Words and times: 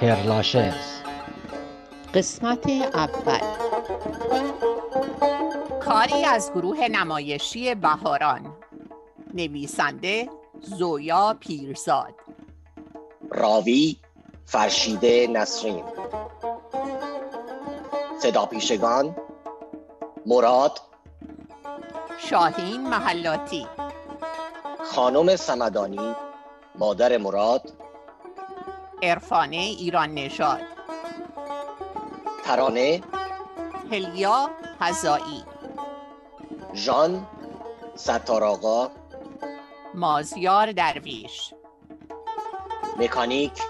هرلاشز. 0.00 0.74
قسمت 2.14 2.70
اول. 2.94 3.40
کاری 5.80 6.24
از 6.24 6.52
گروه 6.52 6.88
نمایشی 6.88 7.74
بهاران. 7.74 8.56
نویسنده 9.34 10.28
زویا 10.62 11.36
پیرزاد. 11.40 12.14
راوی 13.30 13.96
فرشیده 14.44 15.26
نسرین. 15.26 15.84
صدا 18.22 18.46
پیشگان 18.46 19.16
مراد 20.26 20.80
شاهین 22.18 22.80
محلاتی. 22.80 23.66
خانم 24.94 25.36
سمدانی 25.36 26.14
مادر 26.74 27.16
مراد 27.16 27.87
عرفانه 29.02 29.56
ایران 29.56 30.14
نژاد. 30.14 30.60
ترانه 32.44 33.02
هلیا 33.92 34.50
هزایی 34.80 35.44
ژان 36.74 37.26
ستار 37.94 38.58
مازیار 39.94 40.72
درویش. 40.72 41.54
مکانیک 42.98 43.62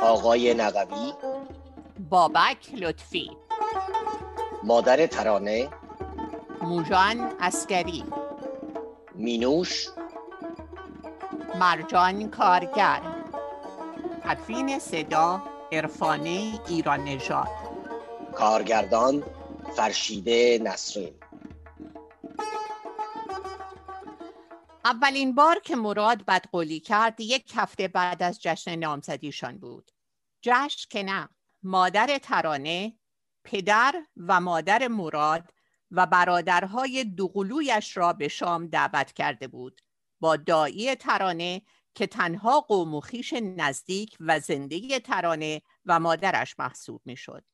آقای 0.00 0.54
نقوی. 0.54 1.12
بابک 2.10 2.74
لطفی. 2.74 3.36
مادر 4.62 5.06
ترانه 5.06 5.68
موژان 6.62 7.32
اسکری 7.40 8.04
مینوش. 9.14 9.88
مرجان 11.60 12.30
کارگر. 12.30 13.17
تدوین 14.28 14.78
صدا 14.78 15.42
عرفانه 15.72 16.60
ایران 16.68 17.04
نژاد. 17.04 17.48
کارگردان 18.34 19.24
فرشیده 19.76 20.60
نسرین. 20.62 21.14
اولین 24.84 25.34
بار 25.34 25.58
که 25.58 25.76
مراد 25.76 26.24
بدقولی 26.24 26.80
کرد 26.80 27.20
یک 27.20 27.52
هفته 27.56 27.88
بعد 27.88 28.22
از 28.22 28.42
جشن 28.42 28.76
نامزدیشان 28.76 29.58
بود. 29.58 29.90
جشن 30.42 30.86
که 30.90 31.02
نه 31.02 31.28
مادر 31.62 32.18
ترانه 32.18 32.98
پدر 33.44 33.94
و 34.16 34.40
مادر 34.40 34.88
مراد 34.88 35.50
و 35.90 36.06
برادرهای 36.06 37.04
دوقلویش 37.04 37.96
را 37.96 38.12
به 38.12 38.28
شام 38.28 38.66
دعوت 38.66 39.12
کرده 39.12 39.48
بود. 39.48 39.80
با 40.20 40.36
دایی 40.36 40.94
ترانه 40.94 41.62
که 41.98 42.06
تنها 42.06 42.60
قوم 42.60 42.94
و 42.94 43.00
خیش 43.00 43.32
نزدیک 43.32 44.16
و 44.20 44.40
زندگی 44.40 44.98
ترانه 44.98 45.62
و 45.84 46.00
مادرش 46.00 46.58
محسوب 46.58 47.02
می 47.04 47.16
شد. 47.16 47.44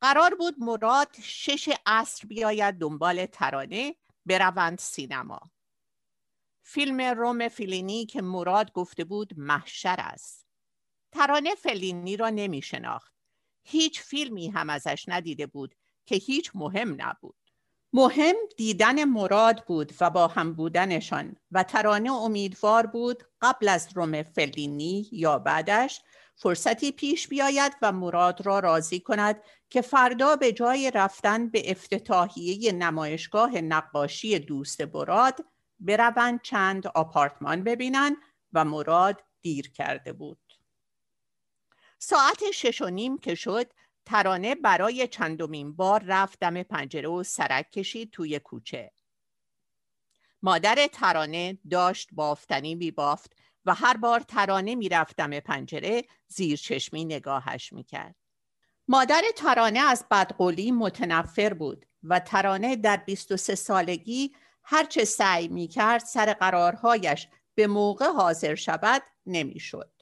قرار 0.00 0.34
بود 0.34 0.54
مراد 0.58 1.16
شش 1.22 1.68
عصر 1.86 2.26
بیاید 2.28 2.74
دنبال 2.74 3.26
ترانه 3.26 3.96
بروند 4.26 4.78
سینما. 4.78 5.40
فیلم 6.62 7.00
روم 7.00 7.48
فیلینی 7.48 8.06
که 8.06 8.22
مراد 8.22 8.72
گفته 8.72 9.04
بود 9.04 9.34
محشر 9.36 9.96
است. 9.98 10.46
ترانه 11.12 11.54
فلینی 11.54 12.16
را 12.16 12.30
نمی 12.30 12.62
شناخت. 12.62 13.14
هیچ 13.62 14.00
فیلمی 14.00 14.48
هم 14.48 14.70
ازش 14.70 15.04
ندیده 15.08 15.46
بود 15.46 15.74
که 16.06 16.16
هیچ 16.16 16.50
مهم 16.54 16.96
نبود. 16.98 17.39
مهم 17.92 18.36
دیدن 18.56 19.04
مراد 19.04 19.64
بود 19.66 19.92
و 20.00 20.10
با 20.10 20.26
هم 20.26 20.52
بودنشان 20.52 21.36
و 21.52 21.62
ترانه 21.62 22.12
امیدوار 22.12 22.86
بود 22.86 23.22
قبل 23.40 23.68
از 23.68 23.88
روم 23.94 24.22
فلینی 24.22 25.08
یا 25.12 25.38
بعدش 25.38 26.00
فرصتی 26.36 26.92
پیش 26.92 27.28
بیاید 27.28 27.72
و 27.82 27.92
مراد 27.92 28.46
را 28.46 28.58
راضی 28.58 29.00
کند 29.00 29.42
که 29.70 29.80
فردا 29.80 30.36
به 30.36 30.52
جای 30.52 30.90
رفتن 30.94 31.48
به 31.48 31.70
افتتاحیه 31.70 32.72
نمایشگاه 32.72 33.60
نقاشی 33.60 34.38
دوست 34.38 34.80
مراد 34.80 35.44
بروند 35.80 36.42
چند 36.42 36.86
آپارتمان 36.86 37.64
ببینند 37.64 38.16
و 38.52 38.64
مراد 38.64 39.24
دیر 39.42 39.70
کرده 39.70 40.12
بود. 40.12 40.38
ساعت 41.98 42.50
شش 42.50 42.82
و 42.82 42.88
نیم 42.90 43.18
که 43.18 43.34
شد 43.34 43.72
ترانه 44.10 44.54
برای 44.54 45.08
چندمین 45.08 45.76
بار 45.76 46.02
رفت 46.06 46.38
دم 46.40 46.62
پنجره 46.62 47.08
و 47.08 47.22
سرک 47.22 47.70
کشید 47.70 48.10
توی 48.10 48.38
کوچه. 48.38 48.92
مادر 50.42 50.86
ترانه 50.92 51.58
داشت 51.70 52.08
بافتنی 52.12 52.74
می 52.74 52.90
بافت 52.90 53.32
و 53.64 53.74
هر 53.74 53.96
بار 53.96 54.20
ترانه 54.20 54.74
می 54.74 54.88
دم 54.88 55.40
پنجره 55.40 56.04
زیر 56.26 56.58
چشمی 56.58 57.04
نگاهش 57.04 57.72
می 57.72 57.84
کرد. 57.84 58.14
مادر 58.88 59.22
ترانه 59.36 59.80
از 59.80 60.04
بدقولی 60.10 60.72
متنفر 60.72 61.54
بود 61.54 61.86
و 62.02 62.20
ترانه 62.20 62.76
در 62.76 62.96
23 62.96 63.54
سالگی 63.54 64.34
هرچه 64.64 65.04
سعی 65.04 65.48
می 65.48 65.68
کرد 65.68 66.04
سر 66.04 66.32
قرارهایش 66.32 67.28
به 67.54 67.66
موقع 67.66 68.06
حاضر 68.06 68.54
شود 68.54 69.02
نمی 69.26 69.60
شد. 69.60 69.99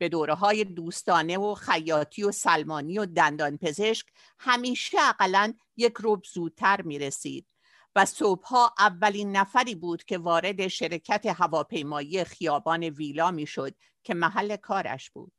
به 0.00 0.08
دوره 0.08 0.34
های 0.34 0.64
دوستانه 0.64 1.38
و 1.38 1.54
خیاطی 1.54 2.22
و 2.22 2.32
سلمانی 2.32 2.98
و 2.98 3.06
دندان 3.06 3.56
پزشک 3.56 4.06
همیشه 4.38 4.98
اقلا 5.00 5.52
یک 5.76 5.92
روب 5.96 6.24
زودتر 6.24 6.82
می 6.82 6.98
رسید 6.98 7.46
و 7.94 8.04
صبحها 8.04 8.74
اولین 8.78 9.36
نفری 9.36 9.74
بود 9.74 10.04
که 10.04 10.18
وارد 10.18 10.68
شرکت 10.68 11.26
هواپیمایی 11.26 12.24
خیابان 12.24 12.82
ویلا 12.82 13.30
می 13.30 13.46
شد 13.46 13.74
که 14.02 14.14
محل 14.14 14.56
کارش 14.56 15.10
بود. 15.10 15.32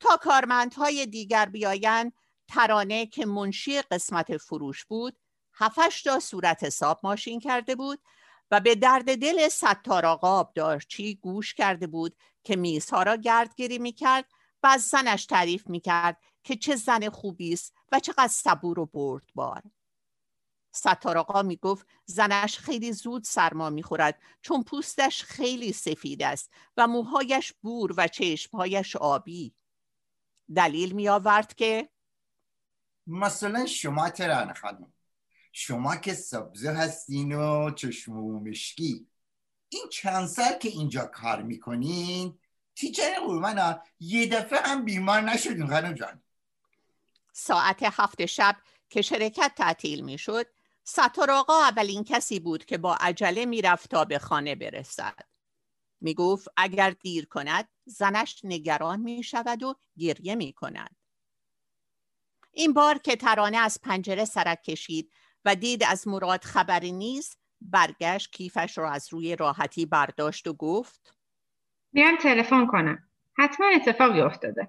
تا 0.00 0.16
کارمندهای 0.16 1.06
دیگر 1.06 1.46
بیایند 1.46 2.12
ترانه 2.48 3.06
که 3.06 3.26
منشی 3.26 3.82
قسمت 3.82 4.36
فروش 4.36 4.84
بود 4.84 5.16
هفتش 5.54 6.02
تا 6.02 6.20
صورت 6.20 6.64
حساب 6.64 7.00
ماشین 7.02 7.40
کرده 7.40 7.74
بود 7.74 8.02
و 8.50 8.60
به 8.60 8.74
درد 8.74 9.18
دل 9.18 9.48
ستار 9.48 10.06
آقا 10.06 10.38
آبدارچی 10.38 11.14
گوش 11.14 11.54
کرده 11.54 11.86
بود 11.86 12.16
که 12.44 12.56
میزها 12.56 13.02
را 13.02 13.16
گردگیری 13.16 13.78
می‌کرد 13.78 14.24
و 14.62 14.66
از 14.66 14.82
زنش 14.82 15.26
تعریف 15.26 15.66
می‌کرد 15.66 16.22
که 16.44 16.56
چه 16.56 16.76
زن 16.76 17.08
خوبی 17.08 17.52
است 17.52 17.74
و 17.92 18.00
چقدر 18.00 18.28
صبور 18.28 18.80
و 18.80 18.86
بردبار. 18.86 19.62
ستار 20.74 21.18
آقا 21.18 21.42
می‌گفت 21.42 21.86
زنش 22.04 22.58
خیلی 22.58 22.92
زود 22.92 23.24
سرما 23.24 23.70
می‌خورد 23.70 24.22
چون 24.40 24.62
پوستش 24.62 25.22
خیلی 25.22 25.72
سفید 25.72 26.22
است 26.22 26.52
و 26.76 26.86
موهایش 26.86 27.52
بور 27.62 27.94
و 27.96 28.08
چشمهایش 28.08 28.96
آبی. 28.96 29.54
دلیل 30.54 30.92
می 30.92 31.08
آورد 31.08 31.54
که 31.54 31.88
مثلا 33.06 33.66
شما 33.66 34.10
ترانه 34.10 34.54
خانم؟ 34.54 34.92
شما 35.52 35.96
که 35.96 36.14
سبزه 36.14 36.72
هستین 36.72 37.32
و 37.32 37.70
چشم 37.70 38.12
و 38.12 38.40
مشکی. 38.40 39.06
این 39.72 40.26
سال 40.26 40.52
که 40.52 40.68
اینجا 40.68 41.04
کار 41.04 41.42
می‌کنین 41.42 42.38
تیچر 42.76 43.20
قرمانا 43.26 43.82
یه 44.00 44.26
دفعه 44.26 44.60
هم 44.60 44.84
بیمار 44.84 45.20
نشدین 45.20 45.66
خانم 45.66 45.92
جان 45.92 46.22
ساعت 47.32 47.82
هفت 47.82 48.26
شب 48.26 48.56
که 48.88 49.02
شرکت 49.02 49.52
تعطیل 49.56 50.00
می‌شد 50.00 50.46
ستار 50.84 51.30
آقا 51.30 51.62
اولین 51.62 52.04
کسی 52.04 52.40
بود 52.40 52.64
که 52.64 52.78
با 52.78 52.94
عجله 52.94 53.44
می‌رفت 53.44 53.90
تا 53.90 54.04
به 54.04 54.18
خانه 54.18 54.54
برسد 54.54 55.18
می‌گفت 56.00 56.48
اگر 56.56 56.90
دیر 56.90 57.26
کند 57.26 57.68
زنش 57.84 58.40
نگران 58.44 59.00
می 59.00 59.22
شود 59.22 59.62
و 59.62 59.74
گریه 59.98 60.34
می 60.34 60.52
کند. 60.52 60.96
این 62.52 62.72
بار 62.72 62.98
که 62.98 63.16
ترانه 63.16 63.56
از 63.56 63.78
پنجره 63.82 64.24
سرک 64.24 64.62
کشید 64.62 65.12
و 65.44 65.54
دید 65.54 65.84
از 65.84 66.08
مراد 66.08 66.44
خبری 66.44 66.92
نیست 66.92 67.41
برگشت 67.70 68.32
کیفش 68.32 68.78
را 68.78 68.90
از 68.90 69.12
روی 69.12 69.36
راحتی 69.36 69.86
برداشت 69.86 70.46
و 70.46 70.52
گفت 70.52 71.14
میرم 71.92 72.16
تلفن 72.16 72.66
کنم. 72.66 73.08
حتما 73.38 73.66
اتفاقی 73.74 74.20
افتاده. 74.20 74.68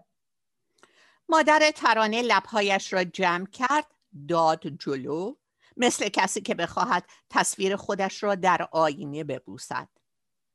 مادر 1.30 1.72
ترانه 1.75 2.22
لبهایش 2.22 2.94
را 2.94 3.04
جمع 3.04 3.45
کرد 3.45 3.88
داد 4.28 4.68
جلو 4.68 5.36
مثل 5.78 6.10
کسی 6.10 6.42
که 6.42 6.56
بخواهد 6.56 7.10
تصویر 7.30 7.75
خودش 7.75 8.24
را 8.24 8.36
در 8.36 8.68
آینه 8.72 9.24
ببوسد. 9.24 9.89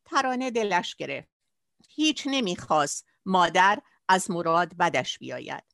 ترانه 0.04 0.50
دلش 0.50 0.94
گرفت. 0.96 1.28
هیچ 1.88 2.22
نمی‌خواست 2.26 3.06
مادر 3.26 3.78
از 4.08 4.30
مراد 4.30 4.76
بدش 4.76 5.18
بیاید. 5.18 5.64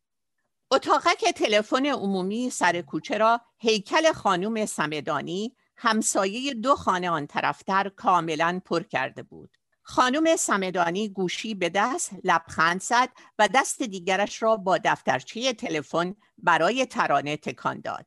اتاقک 0.70 1.24
تلفن 1.36 1.86
عمومی 1.86 2.50
سر 2.50 2.80
کوچه 2.80 3.18
را 3.18 3.40
هیکل 3.58 4.12
خانوم 4.12 4.66
سمدانی 4.66 5.56
همسایه 5.76 6.54
دو 6.54 6.76
خانه 6.76 7.10
آن 7.10 7.26
طرفتر 7.26 7.88
کاملا 7.88 8.60
پر 8.64 8.82
کرده 8.82 9.22
بود. 9.22 9.56
خانم 9.82 10.36
سمدانی 10.36 11.08
گوشی 11.08 11.54
به 11.54 11.68
دست 11.68 12.10
لبخند 12.24 12.80
زد 12.80 13.08
و 13.38 13.48
دست 13.54 13.82
دیگرش 13.82 14.42
را 14.42 14.56
با 14.56 14.78
دفترچه 14.84 15.52
تلفن 15.52 16.14
برای 16.38 16.86
ترانه 16.86 17.36
تکان 17.36 17.80
داد. 17.80 18.06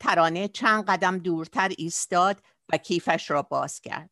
ترانه 0.00 0.48
چند 0.48 0.84
قدم 0.84 1.18
دورتر 1.18 1.72
ایستاد 1.78 2.42
و 2.72 2.76
کیفش 2.76 3.30
را 3.30 3.42
باز 3.42 3.80
کرد. 3.80 4.10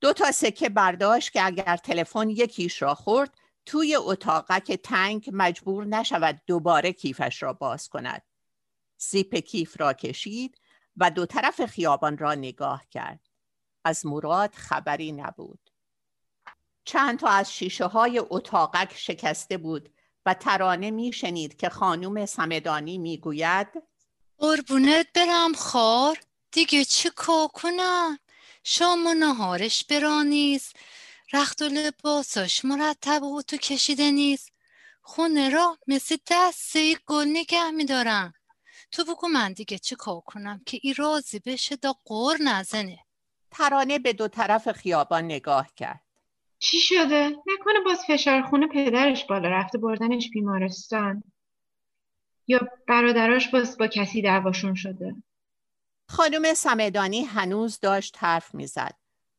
دو 0.00 0.12
تا 0.12 0.32
سکه 0.32 0.68
برداشت 0.68 1.32
که 1.32 1.46
اگر 1.46 1.76
تلفن 1.76 2.30
یکیش 2.30 2.82
را 2.82 2.94
خورد 2.94 3.34
توی 3.66 3.96
اتاقک 3.96 4.72
تنگ 4.72 5.30
مجبور 5.32 5.84
نشود 5.84 6.40
دوباره 6.46 6.92
کیفش 6.92 7.42
را 7.42 7.52
باز 7.52 7.88
کند 7.88 8.22
زیپ 8.98 9.36
کیف 9.36 9.80
را 9.80 9.92
کشید 9.92 10.60
و 10.98 11.10
دو 11.10 11.26
طرف 11.26 11.64
خیابان 11.64 12.18
را 12.18 12.34
نگاه 12.34 12.84
کرد. 12.90 13.20
از 13.84 14.06
مراد 14.06 14.54
خبری 14.54 15.12
نبود. 15.12 15.70
چند 16.84 17.18
تا 17.18 17.28
از 17.28 17.52
شیشه 17.52 17.84
های 17.84 18.22
اتاقک 18.30 18.94
شکسته 18.96 19.56
بود 19.56 19.94
و 20.26 20.34
ترانه 20.34 20.90
میشنید 20.90 21.56
که 21.56 21.68
خانوم 21.68 22.26
سمدانی 22.26 22.98
می‌گوید 22.98 23.68
قربونت 24.38 25.06
برم 25.14 25.52
خار 25.52 26.18
دیگه 26.52 26.84
چی 26.84 27.10
کنم 27.54 28.18
شام 28.64 29.06
و 29.06 29.14
نهارش 29.14 29.84
برانیز 29.84 30.72
رخت 31.32 31.62
و 31.62 31.64
لباساش 31.64 32.64
مرتب 32.64 33.22
و 33.22 33.42
تو 33.42 33.56
کشیده 33.56 34.10
نیست 34.10 34.52
خونه 35.02 35.50
را 35.50 35.78
مثل 35.86 36.16
دسته 36.30 36.94
گل 37.06 37.26
نگه 37.28 37.70
میدارم. 37.70 38.34
تو 38.92 39.04
بگو 39.04 39.28
من 39.28 39.52
دیگه 39.52 39.78
چه 39.78 39.96
کار 39.96 40.20
کنم 40.20 40.62
که 40.66 40.80
ای 40.82 40.94
راضی 40.94 41.38
بشه 41.38 41.76
دا 41.76 41.94
قور 42.04 42.36
نزنه 42.42 42.98
ترانه 43.50 43.98
به 43.98 44.12
دو 44.12 44.28
طرف 44.28 44.72
خیابان 44.72 45.24
نگاه 45.24 45.74
کرد 45.76 46.04
چی 46.58 46.80
شده؟ 46.80 47.28
نکنه 47.28 47.80
باز 47.84 48.04
فشار 48.08 48.42
خونه 48.42 48.66
پدرش 48.66 49.24
بالا 49.24 49.48
رفته 49.48 49.78
بردنش 49.78 50.30
بیمارستان 50.30 51.22
یا 52.46 52.60
برادراش 52.88 53.48
باز 53.48 53.78
با 53.78 53.86
کسی 53.86 54.22
دعواشون 54.22 54.74
شده 54.74 55.16
خانم 56.08 56.54
سمدانی 56.54 57.22
هنوز 57.24 57.80
داشت 57.80 58.16
حرف 58.18 58.54
می‌زد. 58.54 58.94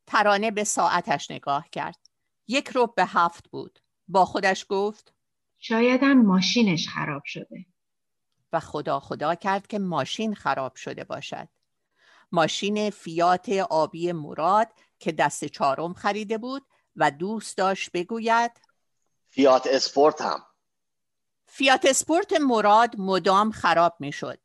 ترانه 0.08 0.52
به 0.52 0.64
ساعتش 0.64 1.32
نگاه 1.32 1.70
کرد. 1.72 2.00
یک 2.48 2.72
رب 2.76 2.96
به 2.96 3.06
هفت 3.06 3.50
بود. 3.50 3.80
با 4.08 4.26
خودش 4.26 4.66
گفت 4.70 5.14
شایدم 5.60 6.14
ماشینش 6.14 6.90
خراب 6.90 7.22
شده 7.26 7.66
و 8.54 8.60
خدا 8.60 9.00
خدا 9.00 9.36
کرد 9.36 9.68
که 9.68 9.80
ماشین 9.80 10.36
خراب 10.36 10.76
شده 10.76 11.04
باشد. 11.04 11.48
ماشین 12.32 12.90
فیات 12.90 13.50
آبی 13.70 14.12
مراد 14.12 14.68
که 15.00 15.12
دست 15.12 15.46
چهارم 15.46 15.94
خریده 15.94 16.38
بود 16.38 16.66
و 16.96 17.12
دوست 17.12 17.58
داشت 17.58 17.92
بگوید 17.92 18.52
فیات 19.28 19.68
اسپورت 19.68 20.22
هم 20.22 20.44
فیات 21.46 21.86
اسپورت 21.86 22.34
مراد 22.42 22.96
مدام 22.98 23.52
خراب 23.52 23.96
می 24.00 24.12
شد. 24.12 24.40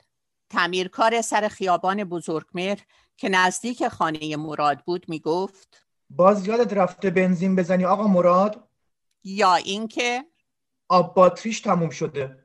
تعمیرکار 0.51 1.23
سر 1.23 1.49
خیابان 1.49 2.05
بزرگمهر 2.05 2.81
که 3.17 3.29
نزدیک 3.29 3.89
خانه 3.89 4.37
مراد 4.37 4.79
بود 4.79 5.09
می 5.09 5.21
گفت 5.21 5.87
باز 6.11 6.47
یادت 6.47 6.73
رفته 6.73 7.11
بنزین 7.11 7.57
بزنی 7.57 7.85
آقا 7.85 8.07
مراد 8.07 8.69
یا 9.25 9.55
اینکه 9.55 10.25
آب 10.89 11.15
باتریش 11.15 11.61
تموم 11.61 11.91
شده 11.91 12.44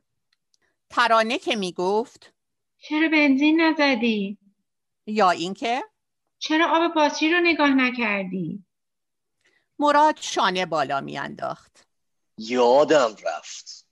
ترانه 0.90 1.38
که 1.38 1.56
می 1.56 1.72
گفت 1.72 2.34
چرا 2.78 3.10
بنزین 3.10 3.62
نزدی؟ 3.62 4.38
یا 5.06 5.30
اینکه؟ 5.30 5.84
چرا 6.40 6.68
آب 6.70 6.94
باتری 6.94 7.34
رو 7.34 7.40
نگاه 7.40 7.70
نکردی؟ 7.70 8.66
مراد 9.80 10.18
شانه 10.22 10.66
بالا 10.66 11.02
میانداخت. 11.02 11.88
یادم 12.38 13.16
رفت. 13.26 13.86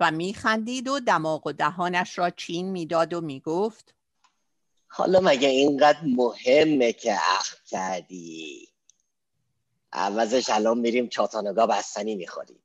و 0.00 0.10
میخندید 0.10 0.88
و 0.88 1.00
دماغ 1.00 1.46
و 1.46 1.52
دهانش 1.52 2.18
را 2.18 2.30
چین 2.30 2.70
می‌داد 2.70 3.14
و 3.14 3.20
می‌گفت 3.20 3.94
حالا 4.88 5.20
مگه 5.20 5.48
اینقدر 5.48 6.00
مهمه 6.02 6.92
که 6.92 7.14
اخم 7.14 7.56
کردی؟ 7.66 8.68
عوضش 9.92 10.50
الان 10.50 10.78
میریم 10.78 11.08
چاتانگا 11.08 11.66
بستنی 11.66 12.14
می‌خوریم. 12.14 12.62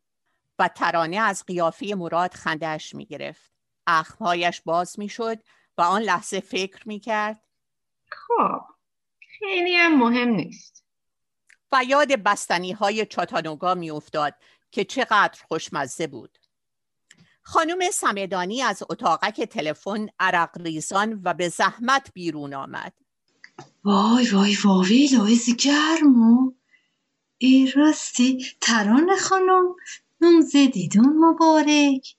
و 0.60 0.68
ترانه 0.68 1.18
از 1.18 1.46
قیافه 1.46 1.96
مراد 1.96 2.34
خندش 2.34 2.96
می‌گرفت. 2.96 3.56
اخمهایش 3.88 4.62
باز 4.62 5.00
می‌شد 5.00 5.39
و 5.78 5.81
آن 5.81 6.01
لحظه 6.01 6.39
فکر 6.39 6.88
می‌کرد. 6.88 7.42
خب 8.12 8.62
خیلی 9.39 9.75
هم 9.75 9.98
مهم 10.00 10.30
نیست. 10.30 10.84
و 11.72 11.84
یاد 11.88 12.12
بستنی 12.12 12.72
های 12.72 13.06
چاتانوگا 13.06 13.75
میافتاد 13.75 14.34
که 14.72 14.84
چقدر 14.84 15.39
خوشمزه 15.48 16.07
بود. 16.07 16.38
خانم 17.42 17.92
سمدانی 17.92 18.62
از 18.62 18.84
اتاقک 18.89 19.42
تلفن 19.42 20.07
عرق 20.19 20.62
ریزان 20.62 21.22
و 21.24 21.33
به 21.33 21.50
زحمت 21.50 22.12
بیرون 22.13 22.54
آمد. 22.54 22.94
وای 23.83 24.30
وای 24.30 24.57
وای 24.63 25.07
لایزی 25.07 25.56
گرمو 25.56 26.54
ای 27.38 27.72
راستی 27.75 28.45
ترانه 28.62 29.16
خانم 29.16 29.75
نمزدیدون 30.22 31.18
مبارک. 31.18 32.16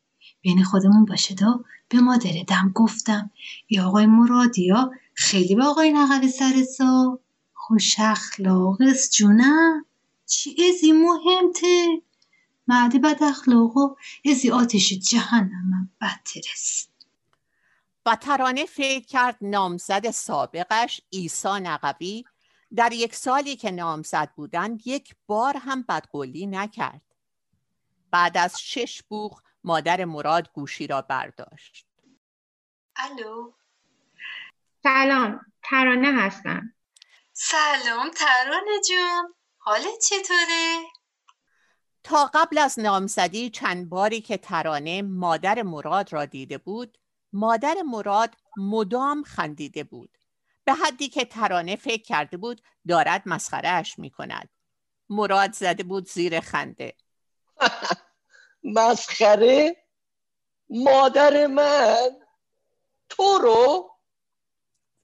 بین 0.49 0.65
خودمون 0.65 1.05
باشه 1.05 1.35
دا. 1.35 1.61
به 1.89 2.01
مادر 2.01 2.43
دم 2.49 2.73
گفتم 2.75 3.31
یا 3.71 3.87
آقای 3.87 4.07
مرادیا 4.07 4.91
خیلی 5.15 5.55
به 5.55 5.65
آقای 5.65 5.93
نقل 5.93 6.27
سرسا 6.27 7.19
خوش 7.55 7.97
اخلاقست 7.99 9.13
جونم. 9.13 9.85
چی 10.27 10.57
ازی 10.69 10.93
مهمته؟ 10.93 12.03
مردی 12.69 12.99
بد 12.99 13.23
اخلاق 13.23 13.77
و 13.77 13.95
ازی 14.31 14.51
آتش 14.51 14.93
جهنمم 14.93 15.91
بدترست 16.01 16.91
و 18.07 18.17
ترانه 18.17 18.65
فکر 18.65 19.07
کرد 19.07 19.37
نامزد 19.41 20.11
سابقش 20.11 21.01
ایسا 21.11 21.59
نقوی 21.59 22.25
در 22.77 22.93
یک 22.93 23.15
سالی 23.15 23.57
که 23.57 23.71
نامزد 23.71 24.33
بودند 24.37 24.87
یک 24.87 25.15
بار 25.27 25.57
هم 25.57 25.83
بدقولی 25.83 26.47
نکرد. 26.47 27.03
بعد 28.11 28.39
از 28.39 28.61
شش 28.61 29.03
بوغ 29.03 29.43
مادر 29.65 30.05
مراد 30.05 30.53
گوشی 30.53 30.87
را 30.87 31.03
برداشت. 31.03 31.87
الو. 32.97 33.53
سلام 34.83 35.41
ترانه 35.63 36.23
هستم. 36.23 36.75
سلام 37.33 38.11
ترانه 38.11 38.81
جون. 38.89 39.35
حالت 39.59 39.99
چطوره؟ 40.09 40.83
تا 42.05 42.31
قبل 42.35 42.59
از 42.59 42.79
نامزدی 42.79 43.51
چند 43.51 43.89
باری 43.89 44.21
که 44.21 44.37
ترانه 44.37 45.03
مادر 45.03 45.63
مراد 45.63 46.13
را 46.13 46.25
دیده 46.25 46.59
بود 46.59 46.99
مادر 47.33 47.77
مراد 47.87 48.35
مدام 48.57 49.23
خندیده 49.23 49.85
بود. 49.85 50.19
به 50.65 50.75
حدی 50.75 51.09
که 51.09 51.25
ترانه 51.25 51.77
فکر 51.77 52.03
کرده 52.03 52.37
بود 52.37 52.63
دارد 52.89 53.23
مسخرهش 53.27 53.99
می 53.99 54.11
کند 54.11 54.49
مراد 55.11 55.53
زده 55.53 55.83
بود 55.83 56.09
زیر 56.09 56.41
خنده. 56.41 56.97
مسخره 58.65 59.77
مادر 60.71 61.47
من 61.47 62.11
تو 63.09 63.39
رو 63.43 63.91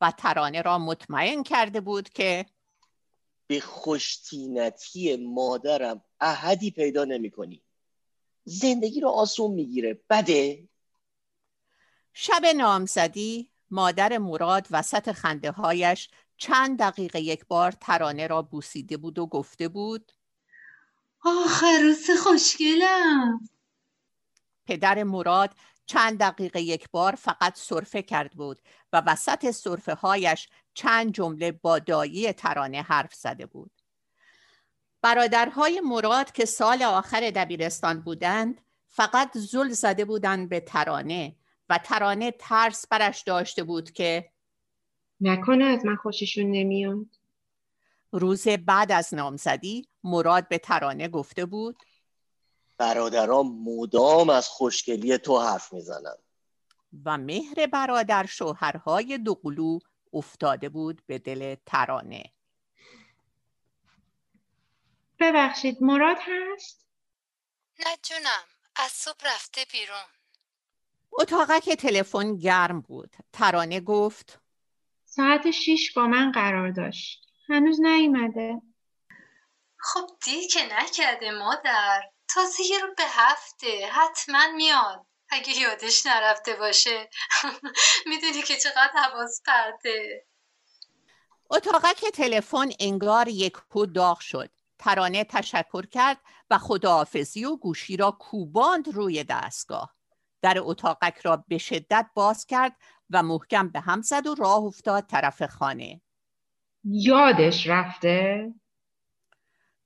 و 0.00 0.12
ترانه 0.18 0.62
را 0.62 0.78
مطمئن 0.78 1.42
کرده 1.42 1.80
بود 1.80 2.08
که 2.08 2.46
به 3.46 3.60
خوشتینتی 3.60 5.16
مادرم 5.16 6.04
احدی 6.20 6.70
پیدا 6.70 7.04
نمی 7.04 7.30
کنی. 7.30 7.62
زندگی 8.44 9.00
رو 9.00 9.08
آسون 9.08 9.50
می‌گیره 9.50 10.00
بده. 10.10 10.68
شب 12.12 12.46
نامزدی 12.56 13.50
مادر 13.70 14.18
مراد 14.18 14.66
وسط 14.70 15.12
خنده 15.12 15.50
هایش 15.50 16.08
چند 16.36 16.78
دقیقه 16.78 17.20
یک 17.20 17.46
بار 17.46 17.72
ترانه 17.72 18.26
را 18.26 18.42
بوسیده 18.42 18.96
بود 18.96 19.18
و 19.18 19.26
گفته 19.26 19.68
بود 19.68 20.12
آخ 21.24 21.64
عروس 21.64 22.10
خوشگلم 22.10 23.40
پدر 24.66 25.02
مراد 25.02 25.54
چند 25.86 26.18
دقیقه 26.18 26.60
یک 26.60 26.90
بار 26.90 27.14
فقط 27.14 27.56
صرفه 27.56 28.02
کرد 28.02 28.32
بود 28.32 28.60
و 28.92 29.02
وسط 29.06 29.50
صرفه 29.50 29.94
هایش 29.94 30.48
چند 30.74 31.12
جمله 31.12 31.52
با 31.52 31.78
دایی 31.78 32.32
ترانه 32.32 32.82
حرف 32.82 33.14
زده 33.14 33.46
بود. 33.46 33.70
برادرهای 35.02 35.80
مراد 35.80 36.32
که 36.32 36.44
سال 36.44 36.82
آخر 36.82 37.30
دبیرستان 37.30 38.00
بودند 38.00 38.60
فقط 38.88 39.38
زل 39.38 39.68
زده 39.68 40.04
بودند 40.04 40.48
به 40.48 40.60
ترانه 40.60 41.36
و 41.68 41.78
ترانه 41.78 42.30
ترس 42.30 42.86
برش 42.86 43.22
داشته 43.22 43.62
بود 43.62 43.90
که 43.90 44.30
نکنه 45.20 45.64
از 45.64 45.84
من 45.86 45.96
خوششون 45.96 46.50
نمیاد 46.50 47.06
روز 48.16 48.48
بعد 48.48 48.92
از 48.92 49.14
نامزدی 49.14 49.88
مراد 50.04 50.48
به 50.48 50.58
ترانه 50.58 51.08
گفته 51.08 51.46
بود 51.46 51.82
برادرام 52.78 53.62
مدام 53.64 54.30
از 54.30 54.48
خوشگلی 54.48 55.18
تو 55.18 55.38
حرف 55.40 55.72
می‌زنن 55.72 56.16
و 57.04 57.18
مهر 57.18 57.66
برادر 57.66 58.26
شوهرهای 58.26 59.18
دوقلو 59.18 59.78
افتاده 60.12 60.68
بود 60.68 61.02
به 61.06 61.18
دل 61.18 61.56
ترانه. 61.66 62.24
ببخشید 65.18 65.82
مراد 65.82 66.16
هست؟ 66.20 66.86
نه 67.78 67.96
جونم 68.02 68.44
از 68.76 68.90
صبح 68.90 69.26
رفته 69.26 69.60
بیرون. 69.72 70.04
اتاقک 71.12 71.70
تلفن 71.70 72.36
گرم 72.36 72.80
بود. 72.80 73.16
ترانه 73.32 73.80
گفت 73.80 74.40
ساعت 75.04 75.50
شیش 75.50 75.92
با 75.92 76.06
من 76.06 76.32
قرار 76.32 76.70
داشت. 76.70 77.23
هنوز 77.48 77.80
نیومده. 77.80 78.62
خب 79.78 80.10
دی 80.24 80.46
که 80.48 80.60
نکرده 80.72 81.30
مادر. 81.30 82.02
تازه 82.34 82.62
یه 82.70 82.78
رو 82.78 82.94
به 82.96 83.02
هفته. 83.06 83.86
حتما 83.92 84.46
میاد. 84.56 85.06
اگه 85.28 85.60
یادش 85.60 86.06
نرفته 86.06 86.54
باشه. 86.54 87.10
می‌دونی 88.06 88.42
که 88.42 88.56
چقدر 88.56 88.92
حواس 88.94 89.42
پرته 89.46 90.26
اتاقک 91.50 92.04
تلفن 92.14 92.68
انگار 92.80 93.28
یک 93.28 93.54
داغ 93.94 94.20
شد. 94.20 94.50
ترانه 94.78 95.24
تشکر 95.24 95.86
کرد 95.86 96.20
و 96.50 96.58
خداحافظی 96.58 97.44
و 97.44 97.56
گوشی 97.56 97.96
را 97.96 98.10
کوباند 98.10 98.88
روی 98.88 99.24
دستگاه. 99.24 99.94
در 100.42 100.58
اتاقک 100.58 101.18
را 101.18 101.44
به 101.48 101.58
شدت 101.58 102.06
باز 102.14 102.46
کرد 102.46 102.76
و 103.10 103.22
محکم 103.22 103.68
به 103.68 103.80
هم 103.80 104.02
زد 104.02 104.26
و 104.26 104.34
راه 104.34 104.58
افتاد 104.58 105.06
طرف 105.06 105.42
خانه. 105.42 106.00
یادش 106.84 107.66
رفته؟ 107.66 108.54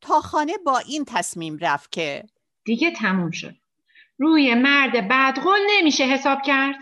تا 0.01 0.21
خانه 0.21 0.53
با 0.67 0.79
این 0.79 1.05
تصمیم 1.05 1.59
رفت 1.61 1.93
که. 1.93 2.25
دیگه 2.65 2.91
تموم 2.91 3.31
شد. 3.31 3.55
روی 4.19 4.55
مرد 4.55 5.09
بدقول 5.09 5.59
نمیشه 5.71 6.05
حساب 6.05 6.39
کرد. 6.43 6.77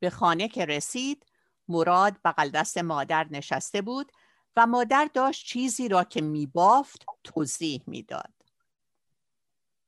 به 0.00 0.10
خانه 0.10 0.48
که 0.48 0.64
رسید 0.64 1.26
مراد 1.68 2.16
بغل 2.24 2.50
دست 2.50 2.78
مادر 2.78 3.26
نشسته 3.30 3.82
بود 3.82 4.12
و 4.56 4.66
مادر 4.66 5.10
داشت 5.14 5.46
چیزی 5.46 5.88
را 5.88 6.04
که 6.04 6.20
میبافت 6.20 7.06
توضیح 7.24 7.82
می‌داد. 7.86 8.34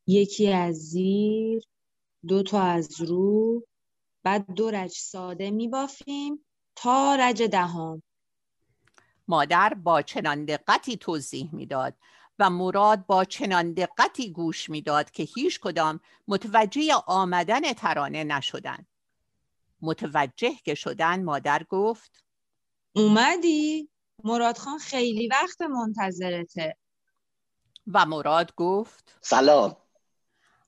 یکی 0.07 0.53
از 0.53 0.75
زیر 0.75 1.63
دو 2.29 2.43
تا 2.43 2.63
از 2.63 3.01
رو 3.01 3.63
بعد 4.23 4.55
دو 4.55 4.71
رج 4.71 4.91
ساده 4.91 5.51
میبافیم 5.51 6.47
تا 6.77 7.17
رج 7.21 7.43
دهم. 7.43 8.03
مادر 9.31 9.75
با 9.75 10.03
چنان 10.03 10.45
دقتی 10.45 10.97
توضیح 10.97 11.49
می‌داد 11.53 11.95
و 12.39 12.51
مراد 12.51 13.07
با 13.07 13.25
چنان 13.25 13.73
دقتی 13.73 14.33
گوش 14.33 14.71
می‌داد 14.71 15.11
که 15.11 15.23
هیچ 15.23 15.61
کدام 15.61 16.01
متوجه 16.29 16.95
آمدن 17.07 17.73
ترانه 17.73 18.25
نشدند. 18.25 18.87
متوجه 19.83 20.55
که 20.65 20.75
شدن 20.75 21.23
مادر 21.23 21.63
گفت 21.69 22.25
اومدی؟ 22.93 23.91
مراد 24.25 24.59
خان 24.59 24.79
خیلی 24.79 25.29
وقت 25.29 25.61
منتظرته. 25.61 26.77
و 27.87 28.07
مراد 28.07 28.55
گفت 28.55 29.19
سلام. 29.21 29.77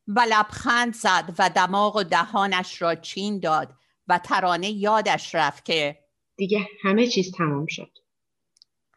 و 0.09 0.27
لبخند 0.31 0.95
زد 0.95 1.35
و 1.39 1.51
دماغ 1.51 1.97
و 1.97 2.03
دهانش 2.03 2.83
را 2.83 2.95
چین 2.95 3.41
داد 3.41 3.75
و 4.09 4.19
ترانه 4.19 4.71
یادش 4.71 5.35
رفت 5.35 5.65
که 5.65 5.99
دیگه 6.37 6.69
همه 6.83 7.07
چیز 7.07 7.33
تمام 7.33 7.67
شد. 7.67 8.02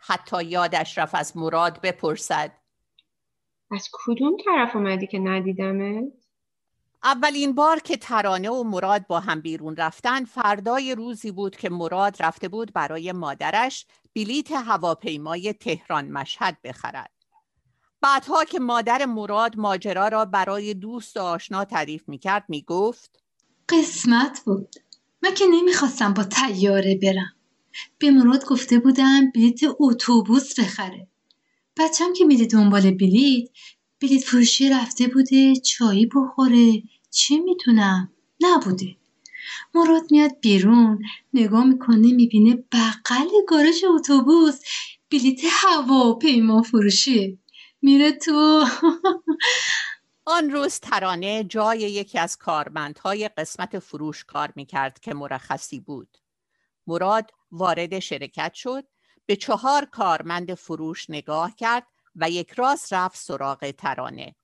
حتی 0.07 0.43
یادش 0.43 0.97
رفت 0.97 1.15
از 1.15 1.37
مراد 1.37 1.81
بپرسد 1.81 2.51
از 3.71 3.89
کدوم 3.93 4.37
طرف 4.45 4.75
اومدی 4.75 5.07
که 5.07 5.19
ندیدمت؟ 5.19 6.03
اولین 7.03 7.55
بار 7.55 7.79
که 7.79 7.97
ترانه 7.97 8.49
و 8.49 8.63
مراد 8.63 9.07
با 9.07 9.19
هم 9.19 9.41
بیرون 9.41 9.75
رفتن 9.75 10.25
فردای 10.25 10.95
روزی 10.95 11.31
بود 11.31 11.55
که 11.55 11.69
مراد 11.69 12.23
رفته 12.23 12.47
بود 12.47 12.73
برای 12.73 13.11
مادرش 13.11 13.85
بلیت 14.15 14.51
هواپیمای 14.51 15.53
تهران 15.53 16.11
مشهد 16.11 16.57
بخرد. 16.63 17.11
بعدها 18.01 18.43
که 18.43 18.59
مادر 18.59 19.05
مراد 19.05 19.57
ماجرا 19.57 20.07
را 20.07 20.25
برای 20.25 20.73
دوست 20.73 21.17
و 21.17 21.19
آشنا 21.19 21.65
تعریف 21.65 22.09
می‌کرد 22.09 22.45
می‌گفت 22.47 23.23
قسمت 23.69 24.41
بود 24.45 24.75
من 25.21 25.33
که 25.33 25.45
نمی‌خواستم 25.51 26.13
با 26.13 26.23
تیاره 26.23 26.99
برم 27.03 27.35
به 27.97 28.11
مراد 28.11 28.45
گفته 28.45 28.79
بودم 28.79 29.31
بلیت 29.31 29.59
اتوبوس 29.79 30.59
بخره. 30.59 31.07
بچم 31.77 32.13
که 32.13 32.25
میده 32.25 32.45
دنبال 32.45 32.91
بلیت 32.91 33.49
بلیت 34.01 34.23
فروشی 34.23 34.69
رفته 34.69 35.07
بوده 35.07 35.55
چایی 35.55 36.05
بخوره 36.15 36.83
چی 37.11 37.39
می‌تونم 37.39 38.11
نبوده. 38.41 38.95
مراد 39.75 40.11
میاد 40.11 40.39
بیرون 40.41 40.99
نگاه 41.33 41.65
می‌کنه 41.65 42.13
می‌بینه 42.13 42.63
بغل 42.71 43.29
گارش 43.47 43.83
اتوبوس. 43.83 44.61
بلیت 45.11 45.41
هواپیما 45.51 46.61
فروشیه 46.61 47.37
میره 47.81 48.11
تو 48.11 48.65
آن 50.25 50.51
روز 50.51 50.79
ترانه 50.79 51.43
جای 51.43 51.79
یکی 51.79 52.19
از 52.19 52.37
کارمندهای 52.37 53.29
قسمت 53.37 53.79
فروش 53.79 54.23
کار 54.23 54.53
می‌کرد 54.55 54.99
که 54.99 55.13
مرخصی 55.13 55.79
بود. 55.79 56.17
مراد 56.87 57.31
وارد 57.51 57.99
شرکت 57.99 58.53
شد 58.53 58.83
به 59.25 59.35
چهار 59.35 59.85
کارمند 59.85 60.53
فروش 60.53 61.09
نگاه 61.09 61.55
کرد 61.55 61.87
و 62.15 62.29
یک 62.29 62.51
راست 62.51 62.93
رفت 62.93 63.17
سراغ 63.17 63.71
ترانه. 63.71 64.35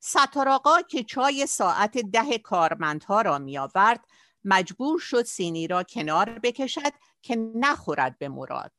ستاراقا 0.00 0.82
که 0.82 1.04
چای 1.04 1.46
ساعت 1.46 1.98
ده 1.98 2.38
کارمندها 2.38 3.22
را 3.22 3.38
می 3.38 3.58
آورد 3.58 4.04
مجبور 4.44 4.98
شد 4.98 5.22
سینی 5.22 5.66
را 5.66 5.82
کنار 5.82 6.38
بکشد 6.38 6.92
که 7.22 7.36
نخورد 7.54 8.18
به 8.18 8.28
مراد. 8.28 8.72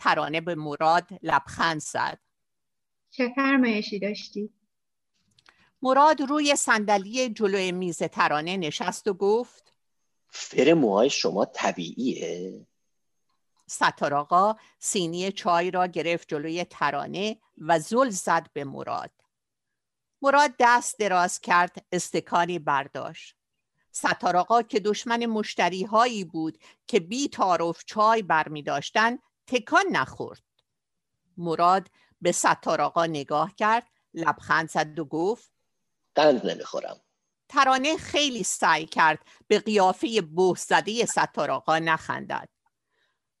ترانه 0.00 0.40
به 0.40 0.54
مراد 0.54 1.08
لبخند 1.22 1.80
زد. 1.80 2.20
چه 3.10 3.32
فرمایشی 3.36 3.98
داشتی؟ 3.98 4.50
مراد 5.82 6.20
روی 6.20 6.56
صندلی 6.56 7.28
جلوی 7.28 7.72
میز 7.72 7.98
ترانه 7.98 8.56
نشست 8.56 9.08
و 9.08 9.14
گفت 9.14 9.73
فر 10.34 10.74
موهای 10.74 11.10
شما 11.10 11.44
طبیعیه؟ 11.44 12.66
ستاراقا 13.66 14.56
سینی 14.78 15.32
چای 15.32 15.70
را 15.70 15.86
گرفت 15.86 16.28
جلوی 16.28 16.64
ترانه 16.64 17.36
و 17.58 17.78
زل 17.78 18.08
زد 18.08 18.46
به 18.52 18.64
مراد. 18.64 19.10
مراد 20.22 20.50
دست 20.58 20.98
دراز 20.98 21.40
کرد 21.40 21.86
استکانی 21.92 22.58
برداشت. 22.58 23.36
ستاراقا 23.90 24.62
که 24.62 24.80
دشمن 24.80 25.26
مشتری 25.26 25.82
هایی 25.82 26.24
بود 26.24 26.58
که 26.86 27.00
بی 27.00 27.28
تعارف 27.28 27.84
چای 27.84 28.22
برمی 28.22 28.62
داشتن 28.62 29.18
تکان 29.46 29.84
نخورد. 29.92 30.42
مراد 31.36 31.90
به 32.20 32.32
ستاراقا 32.32 33.06
نگاه 33.06 33.54
کرد 33.54 33.86
لبخند 34.14 34.68
زد 34.70 34.98
و 34.98 35.04
گفت 35.04 35.52
قند 36.14 36.46
نمی‌خورم 36.46 37.00
ترانه 37.48 37.96
خیلی 37.96 38.42
سعی 38.42 38.86
کرد 38.86 39.18
به 39.48 39.58
قیافه 39.58 40.20
بوه 40.20 40.58
زده 40.58 41.06
ستاراقا 41.06 41.78
نخندد. 41.78 42.48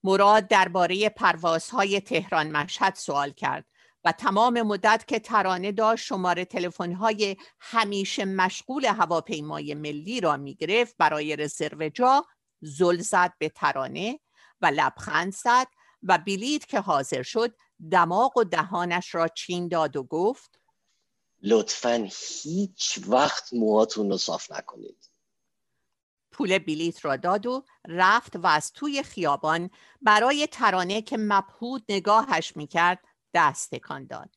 مراد 0.04 0.48
درباره 0.48 1.08
پروازهای 1.08 2.00
تهران 2.00 2.50
مشهد 2.50 2.94
سوال 2.94 3.30
کرد 3.30 3.64
و 4.04 4.12
تمام 4.12 4.62
مدت 4.62 5.04
که 5.08 5.18
ترانه 5.18 5.72
داشت 5.72 6.06
شماره 6.06 6.44
تلفن‌های 6.44 7.36
همیشه 7.60 8.24
مشغول 8.24 8.84
هواپیمای 8.84 9.74
ملی 9.74 10.20
را 10.20 10.36
می‌گرفت 10.36 10.96
برای 10.98 11.36
رزرو 11.36 11.88
جا 11.88 12.26
زل 12.60 12.98
زد 12.98 13.32
به 13.38 13.48
ترانه 13.48 14.20
و 14.60 14.66
لبخند 14.66 15.32
زد 15.32 15.66
و 16.02 16.18
بلیت 16.18 16.66
که 16.66 16.80
حاضر 16.80 17.22
شد 17.22 17.56
دماغ 17.90 18.36
و 18.36 18.44
دهانش 18.44 19.14
را 19.14 19.28
چین 19.28 19.68
داد 19.68 19.96
و 19.96 20.02
گفت 20.02 20.60
لطفا 21.46 22.08
هیچ 22.42 23.00
وقت 23.06 23.52
موهاتون 23.52 24.10
رو 24.10 24.18
صاف 24.18 24.52
نکنید. 24.52 25.10
پول 26.32 26.58
بلیت 26.58 27.04
را 27.04 27.16
داد 27.16 27.46
و 27.46 27.64
رفت 27.88 28.36
و 28.36 28.46
از 28.46 28.72
توی 28.72 29.02
خیابان 29.02 29.70
برای 30.02 30.46
ترانه 30.46 31.02
که 31.02 31.16
مبهود 31.16 31.84
نگاهش 31.88 32.56
می‌کرد 32.56 32.98
دست 33.34 33.74
تکان 33.74 34.06
داد. 34.06 34.30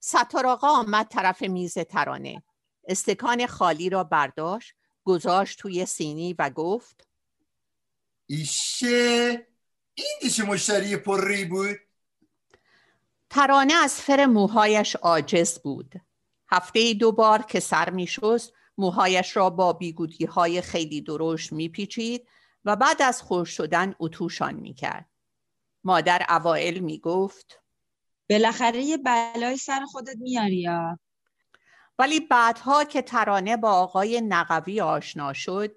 ستاراقا 0.00 0.68
آمد 0.68 1.08
طرف 1.08 1.42
میز 1.42 1.78
ترانه. 1.78 2.42
استکان 2.84 3.46
خالی 3.46 3.90
را 3.90 4.04
برداشت 4.04 4.74
گذاشت 5.04 5.58
توی 5.58 5.86
سینی 5.86 6.34
و 6.38 6.50
گفت 6.50 7.08
ایشه 8.26 9.46
این 9.94 10.18
دیشه 10.20 10.42
مشتری 10.42 10.96
پرری 10.96 11.44
بود؟ 11.44 11.76
ترانه 13.30 13.74
از 13.74 14.00
فر 14.00 14.26
موهایش 14.26 14.96
عاجز 14.96 15.58
بود. 15.58 16.07
هفته 16.50 16.94
دو 16.94 17.12
بار 17.12 17.42
که 17.42 17.60
سر 17.60 17.90
می 17.90 18.06
شست 18.06 18.52
موهایش 18.78 19.36
را 19.36 19.50
با 19.50 19.72
بیگودی 19.72 20.24
های 20.24 20.60
خیلی 20.60 21.00
درشت 21.00 21.52
می 21.52 21.68
پیچید 21.68 22.28
و 22.64 22.76
بعد 22.76 23.02
از 23.02 23.22
خوش 23.22 23.50
شدن 23.50 23.94
اتوشان 23.98 24.54
می 24.54 24.74
کرد. 24.74 25.10
مادر 25.84 26.26
اوائل 26.28 26.78
می 26.78 26.98
گفت 26.98 27.62
بالاخره 28.30 28.82
یه 28.82 28.96
بلای 28.96 29.56
سر 29.56 29.84
خودت 29.84 30.16
میاری 30.16 30.56
یا 30.56 30.98
ولی 31.98 32.20
بعدها 32.20 32.84
که 32.84 33.02
ترانه 33.02 33.56
با 33.56 33.72
آقای 33.72 34.20
نقوی 34.20 34.80
آشنا 34.80 35.32
شد 35.32 35.76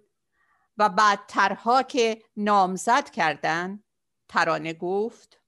و 0.78 0.90
بعدترها 0.90 1.84
که 1.84 2.22
نامزد 2.38 3.10
کردن 3.10 3.84
ترانه 4.30 4.74
گفت 4.74 5.42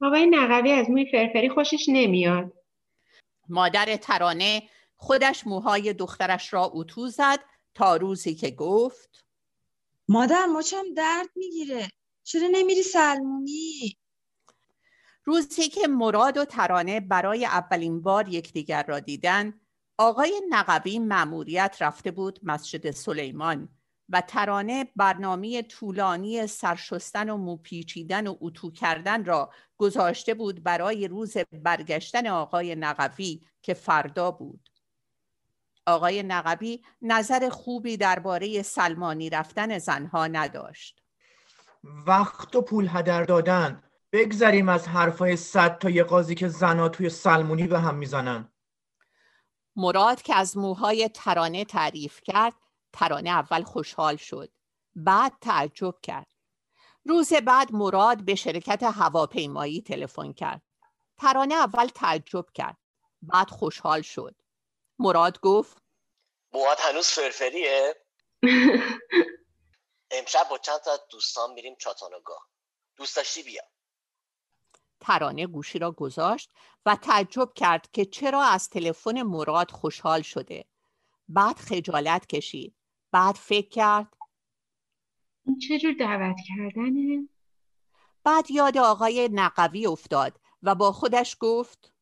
آقای 0.00 0.26
نقوی 0.26 0.72
از 0.72 0.90
موی 0.90 1.10
فرفری 1.10 1.48
خوشش 1.48 1.84
نمیاد 1.88 2.52
مادر 3.48 3.96
ترانه 3.96 4.62
خودش 4.96 5.46
موهای 5.46 5.92
دخترش 5.92 6.52
را 6.52 6.70
اتو 6.74 7.08
زد 7.08 7.38
تا 7.74 7.96
روزی 7.96 8.34
که 8.34 8.50
گفت 8.50 9.24
مادر 10.08 10.46
مچم 10.46 10.84
درد 10.96 11.28
می‌گیره. 11.36 11.88
چرا 12.22 12.48
نمیری 12.52 12.82
سلمونی؟ 12.82 13.98
روزی 15.24 15.68
که 15.68 15.88
مراد 15.88 16.36
و 16.36 16.44
ترانه 16.44 17.00
برای 17.00 17.44
اولین 17.44 18.02
بار 18.02 18.28
یکدیگر 18.28 18.82
را 18.82 19.00
دیدن 19.00 19.60
آقای 19.98 20.42
نقوی 20.48 20.98
مأموریت 20.98 21.76
رفته 21.80 22.10
بود 22.10 22.40
مسجد 22.42 22.90
سلیمان. 22.90 23.77
و 24.08 24.20
ترانه 24.20 24.86
برنامه 24.96 25.62
طولانی 25.62 26.46
سرشستن 26.46 27.30
و 27.30 27.36
موپیچیدن 27.36 28.26
و 28.26 28.36
اتو 28.40 28.70
کردن 28.70 29.24
را 29.24 29.50
گذاشته 29.76 30.34
بود 30.34 30.62
برای 30.62 31.08
روز 31.08 31.36
برگشتن 31.52 32.26
آقای 32.26 32.74
نقوی 32.74 33.40
که 33.62 33.74
فردا 33.74 34.30
بود. 34.30 34.70
آقای 35.86 36.22
نقبی 36.22 36.82
نظر 37.02 37.48
خوبی 37.48 37.96
درباره 37.96 38.62
سلمانی 38.62 39.30
رفتن 39.30 39.78
زنها 39.78 40.26
نداشت. 40.26 41.02
وقت 41.84 42.56
و 42.56 42.62
پول 42.62 42.88
هدر 42.90 43.24
دادن. 43.24 43.82
بگذریم 44.12 44.68
از 44.68 44.88
حرفای 44.88 45.36
صد 45.36 45.78
تا 45.78 45.90
یه 45.90 46.04
قاضی 46.04 46.34
که 46.34 46.48
زنا 46.48 46.88
توی 46.88 47.10
سلمونی 47.10 47.66
به 47.66 47.78
هم 47.78 47.94
می‌زنن. 47.94 48.52
مراد 49.76 50.22
که 50.22 50.34
از 50.34 50.56
موهای 50.56 51.08
ترانه 51.08 51.64
تعریف 51.64 52.20
کرد 52.24 52.54
ترانه 52.92 53.30
اول 53.30 53.62
خوشحال 53.62 54.16
شد. 54.16 54.52
بعد 54.94 55.32
تعجب 55.40 55.94
کرد. 56.02 56.26
روز 57.04 57.32
بعد 57.32 57.72
مراد 57.72 58.24
به 58.24 58.34
شرکت 58.34 58.82
هواپیمایی 58.82 59.82
تلفن 59.82 60.32
کرد. 60.32 60.62
ترانه 61.18 61.54
اول 61.54 61.86
تعجب 61.86 62.46
کرد. 62.54 62.76
بعد 63.22 63.50
خوشحال 63.50 64.02
شد. 64.02 64.34
مراد 64.98 65.40
گفت 65.40 65.82
موهات 66.52 66.80
هنوز 66.80 67.06
فرفریه؟ 67.06 67.94
امشب 70.10 70.46
با 70.50 70.58
چند 70.58 70.78
تا 70.78 70.96
دوستان 71.10 71.52
میریم 71.52 71.76
چاتانوگاه. 71.78 72.48
دوست 72.96 73.16
داشتی 73.16 73.42
بیا. 73.42 73.62
ترانه 75.00 75.46
گوشی 75.46 75.78
را 75.78 75.92
گذاشت 75.92 76.50
و 76.86 76.96
تعجب 76.96 77.52
کرد 77.54 77.90
که 77.92 78.04
چرا 78.04 78.42
از 78.42 78.68
تلفن 78.68 79.22
مراد 79.22 79.70
خوشحال 79.70 80.22
شده. 80.22 80.64
بعد 81.28 81.56
خجالت 81.56 82.26
کشید. 82.26 82.74
بعد 83.12 83.34
فکر 83.34 83.68
کرد. 83.68 84.16
این 85.46 85.58
چجور 85.58 85.92
دعوت 86.00 86.36
کردنه؟ 86.48 87.28
بعد 88.24 88.50
یاد 88.50 88.78
آقای 88.78 89.28
نقوی 89.32 89.86
افتاد 89.86 90.40
و 90.62 90.74
با 90.74 90.92
خودش 90.92 91.36
گفت 91.40 91.92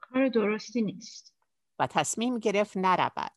کار 0.00 0.28
درستی 0.28 0.82
نیست. 0.82 1.34
و 1.78 1.86
تصمیم 1.86 2.38
گرفت 2.38 2.76
نرود. 2.76 3.32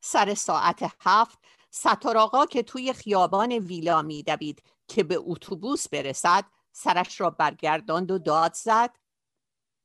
سر 0.00 0.34
ساعت 0.34 0.92
هفت 1.00 1.38
ستار 1.70 2.18
آقا 2.18 2.46
که 2.46 2.62
توی 2.62 2.92
خیابان 2.92 3.52
ویلا 3.52 4.02
میدوید 4.02 4.62
که 4.88 5.02
به 5.02 5.18
اتوبوس 5.20 5.88
برسد 5.88 6.44
سرش 6.72 7.20
را 7.20 7.30
برگرداند 7.30 8.10
و 8.10 8.18
داد 8.18 8.54
زد. 8.54 8.90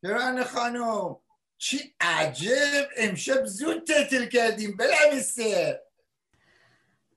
ترانه 0.03 0.43
خانم 0.43 1.15
چی 1.57 1.95
عجب! 1.99 2.87
امشب 2.97 3.45
زود 3.45 3.83
تعطیل 3.83 4.25
کردیم 4.29 4.77
بلمیسته 4.77 5.86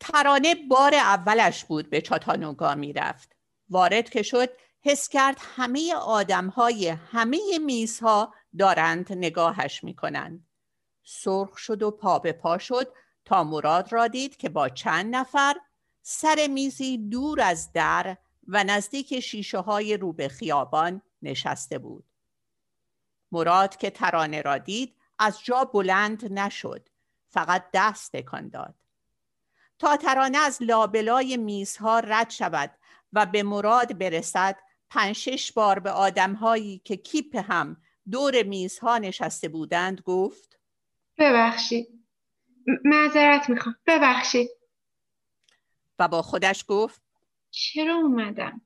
ترانه 0.01 0.55
بار 0.55 0.95
اولش 0.95 1.65
بود 1.65 1.91
به 1.91 2.01
چاتانوگا 2.01 2.75
می‌رفت. 2.75 3.37
وارد 3.69 4.11
که 4.11 4.23
شد 4.23 4.49
حس 4.83 5.09
کرد 5.09 5.39
همه 5.57 5.95
آدم 5.95 6.49
های 6.49 6.89
همه 6.89 7.41
میزها 7.59 8.35
دارند 8.59 9.13
نگاهش 9.13 9.85
می‌کنند. 9.85 10.47
سرخ 11.05 11.59
شد 11.59 11.83
و 11.83 11.91
پا 11.91 12.19
به 12.19 12.33
پا 12.33 12.59
شد 12.59 12.93
تا 13.25 13.45
مراد 13.45 13.93
را 13.93 14.09
دید 14.09 14.37
که 14.37 14.49
با 14.49 14.69
چند 14.69 15.17
نفر 15.17 15.57
سر 16.03 16.47
میزی 16.51 16.99
دور 16.99 17.41
از 17.41 17.73
در 17.73 18.17
و 18.49 18.65
نزدیک 18.65 19.21
شیشه 19.21 19.59
های 19.59 19.97
رو 19.97 20.13
به 20.13 20.29
خیابان 20.29 21.03
نشسته 21.23 21.79
بود. 21.79 22.05
مراد 23.33 23.77
که 23.77 23.91
ترانه 23.91 24.43
را 24.43 24.59
دید 24.59 24.97
از 25.19 25.45
جا 25.45 25.65
بلند 25.65 26.33
نشد 26.33 26.89
فقط 27.29 27.65
دست 27.73 28.13
تکان 28.13 28.49
داد. 28.49 28.75
تا 29.81 29.97
ترانه 29.97 30.39
از 30.39 30.63
لابلای 30.63 31.37
میزها 31.37 31.99
رد 32.01 32.31
شود 32.31 32.71
و 33.13 33.27
به 33.27 33.43
مراد 33.43 33.99
برسد 33.99 34.57
پنج 34.91 35.17
شش 35.17 35.53
بار 35.53 35.79
به 35.79 35.91
آدمهایی 35.91 36.79
که 36.85 36.97
کیپ 36.97 37.37
هم 37.37 37.77
دور 38.11 38.43
میزها 38.43 38.99
نشسته 38.99 39.49
بودند 39.49 40.01
گفت 40.01 40.59
ببخشید. 41.19 42.05
معذرت 42.85 43.49
می‌خوام. 43.49 43.77
ببخشید. 43.87 44.51
و 45.99 46.09
با 46.09 46.23
خودش 46.23 46.65
گفت 46.69 47.03
چرا 47.51 47.95
اومدم؟ 47.95 48.61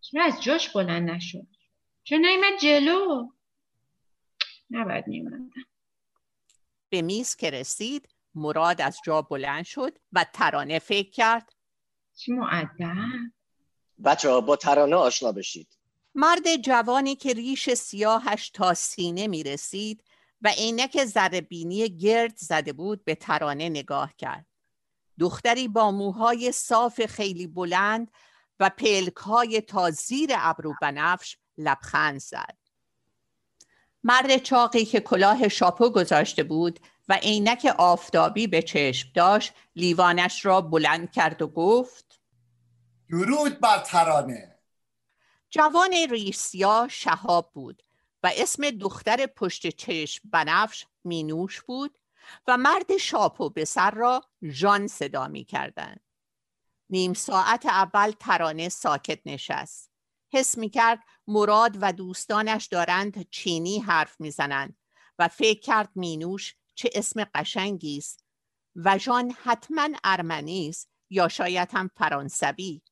چرا 0.00 0.24
از 0.24 0.42
جاش 0.42 0.68
بلند 0.68 1.10
نشد؟ 1.10 1.46
چرا 2.04 2.18
نیومد 2.18 2.58
جلو؟ 2.60 3.28
نباید 4.70 5.06
میومدم 5.06 5.64
به 6.88 7.02
میز 7.02 7.36
که 7.36 7.50
رسید 7.50 8.13
مراد 8.34 8.80
از 8.80 8.98
جا 9.04 9.22
بلند 9.22 9.64
شد 9.64 9.98
و 10.12 10.26
ترانه 10.32 10.78
فکر 10.78 11.10
کرد 11.10 11.52
چی 12.16 12.32
معدب 12.32 12.96
بچه 14.04 14.30
ها 14.30 14.40
با 14.40 14.56
ترانه 14.56 14.96
آشنا 14.96 15.32
بشید 15.32 15.78
مرد 16.14 16.56
جوانی 16.56 17.16
که 17.16 17.32
ریش 17.32 17.70
سیاهش 17.70 18.50
تا 18.50 18.74
سینه 18.74 19.26
می 19.26 19.42
رسید 19.42 20.04
و 20.42 20.48
عینک 20.48 21.04
زربینی 21.04 21.88
گرد 21.88 22.36
زده 22.36 22.72
بود 22.72 23.04
به 23.04 23.14
ترانه 23.14 23.68
نگاه 23.68 24.12
کرد. 24.18 24.46
دختری 25.18 25.68
با 25.68 25.90
موهای 25.90 26.52
صاف 26.52 27.06
خیلی 27.06 27.46
بلند 27.46 28.10
و 28.60 28.70
پلک 28.70 29.16
های 29.16 29.60
تا 29.60 29.90
زیر 29.90 30.30
ابرو 30.36 30.74
بنفش 30.82 31.36
لبخند 31.58 32.20
زد. 32.20 32.56
مرد 34.04 34.36
چاقی 34.36 34.84
که 34.84 35.00
کلاه 35.00 35.48
شاپو 35.48 35.90
گذاشته 35.90 36.42
بود 36.42 36.80
و 37.08 37.14
عینک 37.14 37.74
آفتابی 37.78 38.46
به 38.46 38.62
چشم 38.62 39.08
داشت 39.14 39.52
لیوانش 39.76 40.44
را 40.44 40.60
بلند 40.60 41.12
کرد 41.12 41.42
و 41.42 41.46
گفت 41.46 42.20
درود 43.08 43.60
بر 43.60 43.78
ترانه 43.78 44.58
جوان 45.50 45.92
ریش 46.10 46.36
سیاه 46.36 46.88
شهاب 46.88 47.50
بود 47.54 47.82
و 48.22 48.30
اسم 48.36 48.70
دختر 48.70 49.26
پشت 49.26 49.68
چشم 49.68 50.28
بنفش 50.30 50.86
مینوش 51.04 51.60
بود 51.60 51.98
و 52.46 52.56
مرد 52.56 52.96
شاپو 52.96 53.50
به 53.50 53.64
سر 53.64 53.90
را 53.90 54.24
ژان 54.42 54.86
صدا 54.86 55.28
می 55.28 55.44
کردن. 55.44 55.96
نیم 56.90 57.14
ساعت 57.14 57.66
اول 57.66 58.10
ترانه 58.10 58.68
ساکت 58.68 59.20
نشست. 59.26 59.90
حس 60.32 60.58
می 60.58 60.70
کرد 60.70 60.98
مراد 61.26 61.76
و 61.80 61.92
دوستانش 61.92 62.66
دارند 62.66 63.30
چینی 63.30 63.78
حرف 63.78 64.20
می‌زنند 64.20 64.76
و 65.18 65.28
فکر 65.28 65.60
کرد 65.60 65.88
مینوش 65.94 66.54
چه 66.74 66.90
اسم 66.94 67.24
قشنگی 67.34 67.98
است. 67.98 68.24
و 68.76 68.98
ژان 68.98 69.34
حتما 69.42 69.88
ارمنی 70.04 70.68
است 70.68 70.88
یا 71.10 71.28
شاید 71.28 71.68
هم 71.72 71.90
فرانسوی. 71.96 72.82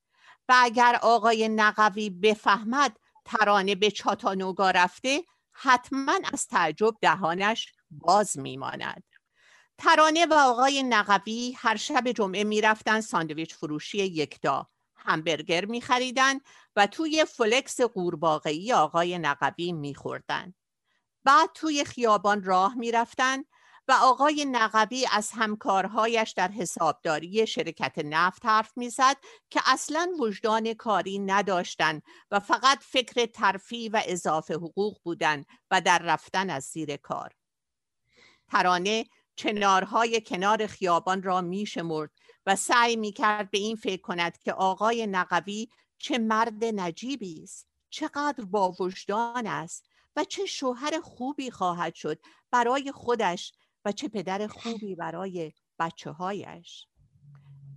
و 0.48 0.54
اگر 0.56 0.98
آقای 1.02 1.48
نقوی 1.48 2.10
بفهمد 2.10 2.96
ترانه 3.24 3.74
به 3.74 3.90
چاتانوگا 3.90 4.70
رفته 4.70 5.24
حتما 5.52 6.18
از 6.32 6.46
تعجب 6.46 6.94
دهانش 7.00 7.72
باز 7.90 8.38
میماند. 8.38 9.02
ترانه 9.78 10.26
و 10.26 10.34
آقای 10.34 10.82
نقوی 10.82 11.54
هر 11.56 11.76
شب 11.76 12.12
جمعه 12.12 12.44
می‌رفتن 12.44 13.00
ساندویچ 13.00 13.54
فروشی 13.54 13.98
یکتا 13.98 14.70
همبرگر 14.96 15.64
میخریدن 15.64 16.38
و 16.76 16.86
توی 16.86 17.24
فلکس 17.24 17.80
قورباغه‌ای 17.80 18.72
آقای 18.72 19.18
نقوی 19.18 19.72
میخوردن. 19.72 20.54
بعد 21.24 21.50
توی 21.54 21.84
خیابان 21.84 22.42
راه 22.44 22.74
می‌رفتن 22.74 23.42
و 23.88 23.92
آقای 23.92 24.44
نقبی 24.44 25.06
از 25.12 25.30
همکارهایش 25.30 26.30
در 26.30 26.48
حسابداری 26.48 27.46
شرکت 27.46 27.98
نفت 27.98 28.46
حرف 28.46 28.72
می‌زد 28.76 29.16
که 29.50 29.60
اصلا 29.66 30.12
وجدان 30.20 30.74
کاری 30.74 31.18
نداشتند 31.18 32.02
و 32.30 32.40
فقط 32.40 32.78
فکر 32.82 33.26
ترفی 33.26 33.88
و 33.88 34.02
اضافه 34.06 34.54
حقوق 34.54 34.98
بودند 35.02 35.46
و 35.70 35.80
در 35.80 35.98
رفتن 35.98 36.50
از 36.50 36.64
زیر 36.64 36.96
کار. 36.96 37.34
ترانه 38.48 39.04
چنارهای 39.36 40.20
کنار 40.20 40.66
خیابان 40.66 41.22
را 41.22 41.40
میشمرد 41.40 42.10
و 42.46 42.56
سعی 42.56 42.96
می‌کرد 42.96 43.50
به 43.50 43.58
این 43.58 43.76
فکر 43.76 44.00
کند 44.00 44.38
که 44.38 44.52
آقای 44.52 45.06
نقوی 45.06 45.68
چه 45.98 46.18
مرد 46.18 46.64
نجیبی 46.64 47.42
است 47.42 47.68
چقدر 47.90 48.44
با 48.44 48.74
وجدان 48.80 49.46
است 49.46 49.86
و 50.16 50.24
چه 50.24 50.46
شوهر 50.46 51.00
خوبی 51.00 51.50
خواهد 51.50 51.94
شد 51.94 52.20
برای 52.50 52.92
خودش 52.92 53.52
و 53.84 53.92
چه 53.92 54.08
پدر 54.08 54.46
خوبی 54.46 54.94
برای 54.94 55.52
بچه 55.78 56.10
هایش 56.10 56.86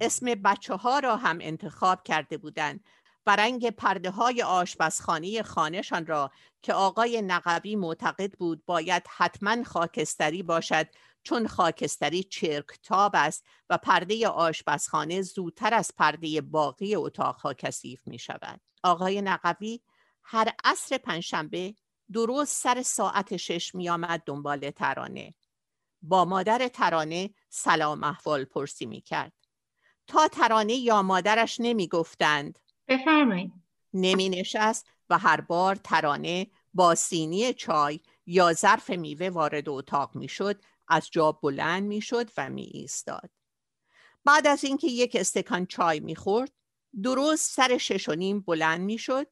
اسم 0.02 0.26
بچه 0.26 0.76
ها 0.76 1.00
را 1.00 1.18
هم 1.18 1.38
انتخاب 1.42 2.04
کرده 2.04 2.38
بودند 2.38 2.84
و 3.26 3.36
رنگ 3.36 3.70
پرده 3.70 4.10
های 4.10 4.42
آشپزخانه 4.42 5.44
خانهشان 5.44 6.06
را 6.06 6.32
که 6.62 6.74
آقای 6.74 7.22
نقبی 7.22 7.76
معتقد 7.76 8.34
بود 8.34 8.66
باید 8.66 9.04
حتما 9.10 9.64
خاکستری 9.64 10.44
باشد 10.44 10.88
چون 11.24 11.48
خاکستری 11.48 12.24
چرکتاب 12.24 13.12
است 13.16 13.46
و 13.70 13.78
پرده 13.78 14.28
آشپزخانه 14.28 15.22
زودتر 15.22 15.74
از 15.74 15.92
پرده 15.98 16.42
باقی 16.42 16.96
اتاقها 16.96 17.54
کثیف 17.54 18.08
می 18.08 18.20
شود. 18.20 18.62
آقای 18.84 19.22
نقبی 19.22 19.82
هر 20.24 20.54
عصر 20.64 20.98
پنجشنبه 20.98 21.76
درست 22.14 22.62
سر 22.64 22.82
ساعت 22.82 23.38
شش 23.38 23.76
می 23.76 23.90
آمد 23.90 24.24
دنبال 24.26 24.72
ترانه 24.72 25.34
با 26.10 26.26
مادر 26.26 26.68
ترانه 26.68 27.30
سلام 27.50 28.04
احوال 28.04 28.46
پرسی 28.46 28.86
می 28.86 29.02
کرد 29.02 29.34
تا 30.08 30.28
ترانه 30.28 30.74
یا 30.74 31.02
مادرش 31.02 31.58
نمی 31.60 31.88
گفتند 31.88 32.60
بفرمایید. 32.88 33.54
نمی 33.94 34.30
نشست 34.30 34.88
و 35.10 35.18
هر 35.18 35.42
بار 35.42 35.76
ترانه 35.76 36.48
با 36.74 36.96
سینی 36.96 37.54
چای 37.54 38.00
یا 38.26 38.54
ظرف 38.54 38.90
میوه 38.90 39.30
وارد 39.30 39.70
اتاق 39.70 40.16
می 40.16 40.28
شد 40.28 40.62
از 40.88 41.10
جا 41.12 41.32
بلند 41.32 41.84
می 41.84 42.02
شد 42.02 42.30
و 42.38 42.50
می 42.50 42.70
ایستاد. 42.74 43.30
بعد 44.26 44.48
از 44.48 44.64
اینکه 44.64 44.88
یک 44.88 45.16
استکان 45.20 45.66
چای 45.66 46.00
می 46.00 46.16
خورد 46.16 46.52
درست 47.04 47.52
سر 47.52 47.78
شش 47.78 48.10
و 48.10 48.14
نیم 48.14 48.40
بلند 48.40 48.82
می 48.82 48.98
شد 48.98 49.28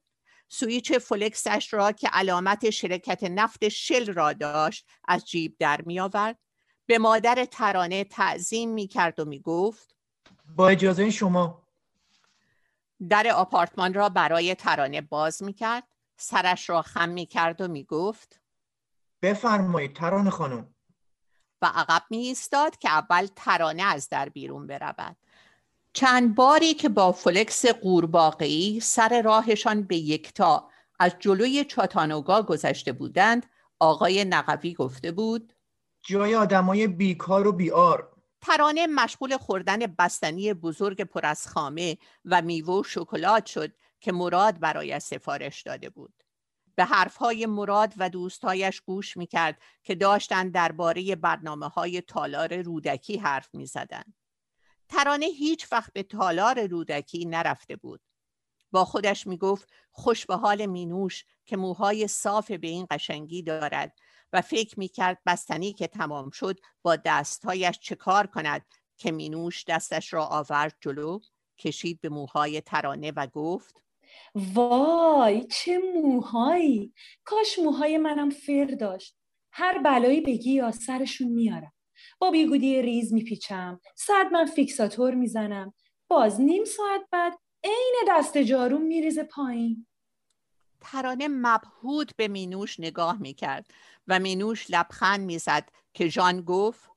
سویچ 0.48 0.92
فلکسش 0.92 1.68
را 1.72 1.92
که 1.92 2.08
علامت 2.08 2.70
شرکت 2.70 3.24
نفت 3.24 3.68
شل 3.68 4.12
را 4.12 4.32
داشت 4.32 4.86
از 5.08 5.24
جیب 5.24 5.56
در 5.58 5.82
می 5.82 6.00
آورد 6.00 6.38
به 6.86 6.98
مادر 6.98 7.44
ترانه 7.44 8.04
تعظیم 8.04 8.70
می 8.70 8.86
کرد 8.86 9.20
و 9.20 9.24
می 9.24 9.40
گفت 9.40 9.96
با 10.56 10.68
اجازه 10.68 11.10
شما. 11.10 11.62
در 13.08 13.28
آپارتمان 13.28 13.94
را 13.94 14.08
برای 14.08 14.54
ترانه 14.54 15.00
باز 15.00 15.42
می 15.42 15.52
کرد 15.52 15.84
سرش 16.16 16.70
را 16.70 16.82
خم 16.82 17.08
می 17.08 17.26
کرد 17.26 17.60
و 17.60 17.68
می 17.68 17.84
گفت 17.84 18.40
بفرمایید 19.22 19.96
ترانه 19.96 20.30
خانم. 20.30 20.74
و 21.62 21.66
عقب 21.74 22.02
می 22.10 22.16
ایستاد 22.16 22.78
که 22.78 22.90
اول 22.90 23.28
ترانه 23.36 23.82
از 23.82 24.08
در 24.08 24.28
بیرون 24.28 24.66
برود. 24.66 25.16
چند 25.92 26.34
باری 26.34 26.74
که 26.74 26.88
با 26.88 27.12
فلکس 27.12 27.66
قورباغه‌ای 27.66 28.80
سر 28.80 29.22
راهشان 29.22 29.82
به 29.82 29.96
یکتا 29.96 30.70
از 30.98 31.16
جلوی 31.20 31.64
چاتانوگا 31.64 32.42
گذشته 32.42 32.92
بودند 32.92 33.46
آقای 33.78 34.24
نقوی 34.24 34.74
گفته 34.74 35.12
بود 35.12 35.53
جای 36.06 36.34
آدمای 36.34 36.86
بیکار 36.86 37.46
و 37.46 37.52
بیار 37.52 38.12
ترانه 38.40 38.86
مشغول 38.86 39.36
خوردن 39.36 39.78
بستنی 39.78 40.54
بزرگ 40.54 41.02
پر 41.02 41.26
از 41.26 41.46
خامه 41.46 41.98
و 42.24 42.42
میوه 42.42 42.74
و 42.74 42.82
شکلات 42.82 43.46
شد 43.46 43.72
که 44.00 44.12
مراد 44.12 44.60
برای 44.60 45.00
سفارش 45.00 45.62
داده 45.62 45.90
بود. 45.90 46.14
به 46.74 46.84
حرفهای 46.84 47.46
مراد 47.46 47.94
و 47.96 48.10
دوستایش 48.10 48.80
گوش 48.80 49.16
می‌کرد 49.16 49.62
که 49.82 49.94
داشتند 49.94 50.52
درباره 50.52 51.16
برنامه 51.16 51.68
های 51.68 52.00
تالار 52.00 52.62
رودکی 52.62 53.16
حرف 53.16 53.54
می‌زدند. 53.54 54.14
ترانه 54.88 55.26
هیچ 55.26 55.72
وقت 55.72 55.92
به 55.92 56.02
تالار 56.02 56.66
رودکی 56.66 57.24
نرفته 57.24 57.76
بود. 57.76 58.00
با 58.72 58.84
خودش 58.84 59.26
می‌گفت 59.26 59.72
خوش 59.90 60.26
به 60.26 60.36
حال 60.36 60.66
مینوش 60.66 61.24
که 61.44 61.56
موهای 61.56 62.08
صاف 62.08 62.50
به 62.50 62.66
این 62.66 62.86
قشنگی 62.90 63.42
دارد 63.42 63.98
و 64.34 64.40
فکر 64.40 64.78
می‌کرد 64.78 65.18
بستنی 65.26 65.72
که 65.72 65.86
تمام 65.86 66.30
شد 66.30 66.60
با 66.82 66.96
دستهایش 66.96 67.78
چه 67.78 67.94
کار 67.94 68.26
کند 68.26 68.66
که 68.96 69.12
مینوش 69.12 69.64
دستش 69.68 70.12
را 70.12 70.26
آورد 70.26 70.76
جلو 70.80 71.18
کشید 71.58 72.00
به 72.00 72.08
موهای 72.08 72.60
ترانه 72.60 73.12
و 73.16 73.26
گفت 73.26 73.82
وای 74.34 75.46
چه 75.46 75.78
موهایی! 75.78 76.92
کاش 77.24 77.58
موهای 77.58 77.98
منم 77.98 78.30
فر 78.30 78.64
داشت. 78.80 79.16
هر 79.52 79.78
بلایی 79.78 80.20
بگی 80.20 80.52
یا 80.52 80.70
سرشون 80.70 81.28
میارم. 81.28 81.72
با 82.18 82.30
بیگودی 82.30 82.82
ریز 82.82 83.12
میپیچم. 83.12 83.80
صد 83.96 84.26
من 84.32 84.46
فیکساتور 84.46 85.14
می‌زنم. 85.14 85.74
باز 86.08 86.40
نیم 86.40 86.64
ساعت 86.64 87.00
بعد 87.10 87.32
عین 87.64 87.94
دست 88.08 88.38
جارو 88.38 88.78
میریزه 88.78 89.24
پایین. 89.24 89.86
ترانه 90.80 91.28
مبهود 91.28 92.12
به 92.16 92.28
مینوش 92.28 92.80
نگاه 92.80 93.18
می‌کرد. 93.18 93.66
و 94.08 94.18
مینوش 94.18 94.66
لبخند 94.70 95.20
می‌زد 95.20 95.68
که 95.94 96.08
ژان 96.08 96.40
گفت 96.40 96.90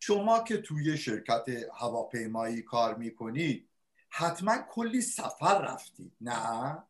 شما 0.00 0.40
که 0.40 0.56
توی 0.56 0.98
شرکت 0.98 1.44
هواپیمایی 1.74 2.62
کار 2.62 2.94
می‌کنید 2.94 3.68
حتما 4.08 4.58
کلی 4.70 5.00
سفر 5.00 5.58
رفتید 5.58 6.12
نه؟ 6.20 6.82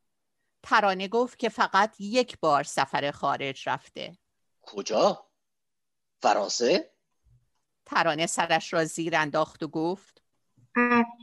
ترانه 0.63 1.09
گفت 1.09 1.39
که 1.39 1.49
فقط 1.49 2.01
یک 2.01 2.39
بار 2.41 2.63
سفر 2.63 3.11
خارج 3.11 3.69
رفته 3.69 4.19
کجا؟ 4.63 5.27
فرانسه؟ 6.23 6.91
ترانه 7.87 8.27
سرش 8.27 8.73
را 8.73 8.85
زیر 8.85 9.17
انداخت 9.17 9.63
و 9.63 9.69
گفت 9.69 10.23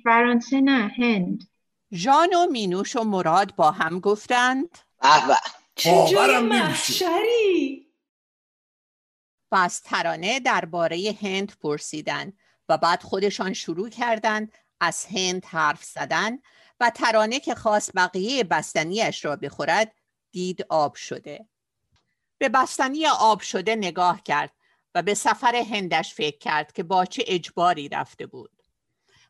فرانسه 0.03 0.61
نه 0.61 0.91
هند 0.97 1.49
ژان 1.93 2.33
و 2.33 2.47
مینوش 2.51 2.95
و 2.95 3.03
مراد 3.03 3.55
با 3.55 3.71
هم 3.71 3.99
گفتند 3.99 4.77
به 5.01 5.27
به 5.27 5.35
چه 5.75 6.05
جای. 6.11 6.39
محشری 6.39 7.86
و 9.51 9.55
از 9.55 9.81
ترانه 9.81 10.39
درباره 10.39 11.17
هند 11.21 11.55
پرسیدند 11.61 12.37
و 12.69 12.77
بعد 12.77 13.03
خودشان 13.03 13.53
شروع 13.53 13.89
کردند 13.89 14.51
از 14.79 15.05
هند 15.05 15.45
حرف 15.45 15.83
زدن 15.83 16.39
و 16.79 16.89
ترانه 16.89 17.39
که 17.39 17.55
خواست 17.55 17.91
بقیه 17.95 18.43
بستنیش 18.43 19.25
را 19.25 19.35
بخورد 19.35 19.93
دید 20.31 20.65
آب 20.69 20.95
شده. 20.95 21.47
به 22.37 22.49
بستنی 22.49 23.07
آب 23.07 23.41
شده 23.41 23.75
نگاه 23.75 24.23
کرد 24.23 24.53
و 24.95 25.01
به 25.01 25.13
سفر 25.13 25.55
هندش 25.55 26.13
فکر 26.13 26.37
کرد 26.37 26.71
که 26.71 26.83
با 26.83 27.05
چه 27.05 27.23
اجباری 27.27 27.89
رفته 27.89 28.25
بود. 28.25 28.51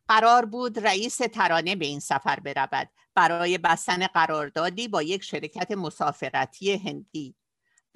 قرار 0.07 0.45
بود 0.45 0.79
رئیس 0.79 1.17
ترانه 1.17 1.75
به 1.75 1.85
این 1.85 1.99
سفر 1.99 2.39
برود 2.39 2.89
برای 3.15 3.57
بستن 3.57 4.07
قراردادی 4.07 4.87
با 4.87 5.01
یک 5.01 5.23
شرکت 5.23 5.71
مسافرتی 5.71 6.77
هندی. 6.77 7.35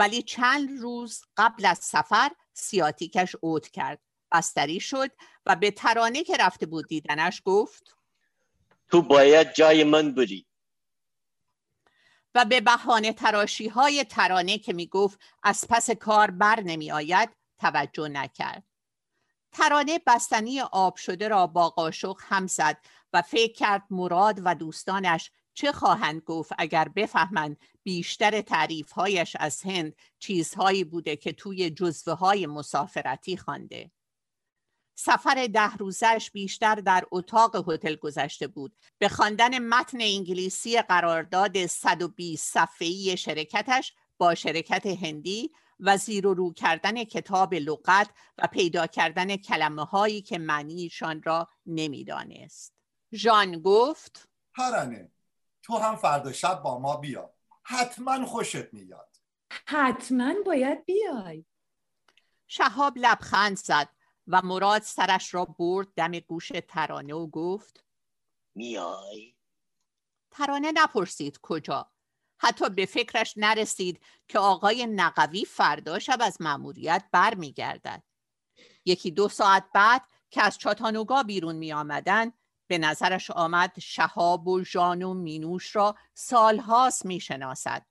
ولی 0.02 0.22
چند 0.22 0.80
روز 0.80 1.22
قبل 1.38 1.66
از 1.66 1.78
سفر 1.78 2.32
سیاتیکش 2.54 3.36
اوت 3.42 3.68
کرد 3.68 4.02
بستری 4.32 4.80
شد 4.80 5.12
و 5.46 5.56
به 5.56 5.72
ترانه 5.72 6.24
که 6.24 6.38
رفته 6.38 6.66
بود 6.66 6.88
دیدنش 6.88 7.42
گفت 7.46 7.98
تو 8.90 9.02
باید 9.02 9.54
جای 9.54 9.84
من 9.84 10.16
بری 10.16 10.48
و 12.36 12.46
به 12.46 12.62
بهانه 12.62 13.14
تراشی 13.14 13.68
های 13.68 14.04
ترانه 14.04 14.58
که 14.58 14.74
می 14.74 14.88
گفت 14.88 15.20
از 15.44 15.66
پس 15.70 15.92
کار 15.92 16.32
بر 16.32 16.60
نمی 16.60 16.92
آید 16.92 17.30
توجه 17.60 18.08
نکرد. 18.08 18.64
ترانه 19.52 20.00
بستنی 20.08 20.62
آب 20.62 20.96
شده 20.96 21.28
را 21.28 21.48
با 21.48 21.70
قاشق 21.70 22.18
هم 22.20 22.48
زد 22.48 22.78
و 23.14 23.22
فکر 23.22 23.54
کرد 23.54 23.84
مراد 23.90 24.42
و 24.44 24.56
دوستانش 24.56 25.32
چه 25.62 25.72
خواهند 25.72 26.22
گفت 26.22 26.52
اگر 26.58 26.88
بفهمند 26.88 27.58
بیشتر 27.84 28.42
تعریف 28.42 28.92
هایش 28.92 29.36
از 29.40 29.62
هند 29.62 29.96
چیزهایی 30.20 30.84
بوده 30.84 31.16
که 31.16 31.32
توی 31.32 31.70
جزوه 31.70 32.14
های 32.14 32.48
مسافرتی 32.48 33.38
خوانده. 33.38 33.92
سفر 34.96 35.50
ده 35.54 35.76
روزش 35.76 36.32
بیشتر 36.34 36.76
در 36.76 37.06
اتاق 37.12 37.70
هتل 37.70 37.96
گذشته 37.96 38.48
بود 38.48 38.76
به 38.98 39.10
خواندن 39.10 39.60
متن 39.60 39.98
انگلیسی 40.02 40.82
قرارداد 40.82 41.66
120 41.66 42.54
صفحه‌ای 42.54 43.18
شرکتش 43.18 43.94
با 44.18 44.36
شرکت 44.36 44.86
هندی 44.86 45.52
و 45.80 45.98
زیر 45.98 46.28
و 46.28 46.34
رو 46.34 46.54
کردن 46.54 47.04
کتاب 47.04 47.54
لغت 47.54 48.10
و 48.38 48.48
پیدا 48.48 48.88
کردن 48.88 49.36
کلمه 49.38 49.86
هایی 49.86 50.22
که 50.22 50.40
معنیشان 50.40 51.24
را 51.24 51.48
نمی‌دانست. 51.66 52.74
ژان 53.14 53.62
گفت 53.62 54.30
ترانه 54.56 55.12
تو 55.64 55.78
هم 55.78 55.96
فردا 55.96 56.32
شب 56.32 56.62
با 56.62 56.80
ما 56.80 56.98
بیا. 56.98 57.34
حتما 57.64 58.26
خوشت 58.26 58.74
میاد. 58.74 59.18
حتما 59.68 60.34
باید 60.46 60.86
بیای. 60.86 61.46
شهاب 62.48 62.94
لبخند 62.96 63.58
زد 63.58 63.90
و 64.28 64.42
مراد 64.42 64.82
سرش 64.82 65.34
را 65.34 65.46
برد 65.46 65.88
دم 65.96 66.12
گوش 66.20 66.52
ترانه 66.68 67.14
و 67.14 67.28
گفت 67.28 67.86
میای؟ 68.56 69.36
ترانه 70.32 70.72
نپرسید 70.76 71.40
کجا. 71.42 71.92
حتی 72.38 72.70
به 72.70 72.86
فکرش 72.86 73.34
نرسید 73.38 74.04
که 74.28 74.40
آقای 74.40 74.88
نقوی 74.88 75.46
فردا 75.46 76.00
شب 76.00 76.18
از 76.22 76.42
مأموریت 76.42 77.04
برمیگردد. 77.12 78.04
یکی 78.86 79.12
دو 79.12 79.30
ساعت 79.30 79.66
بعد 79.74 80.02
که 80.30 80.44
از 80.44 80.58
چاتانوگا 80.58 81.24
بیرون 81.24 81.56
می 81.56 81.74
آمدن 81.74 82.32
به 82.72 82.78
نظرش 82.78 83.32
آمد 83.32 83.80
شهاب 83.80 84.48
و 84.48 84.64
ژان 84.64 85.04
و 85.04 85.14
مینوش 85.14 85.76
را 85.76 85.96
سالهاست 86.14 87.06
می 87.06 87.20
شناسد. 87.20 87.86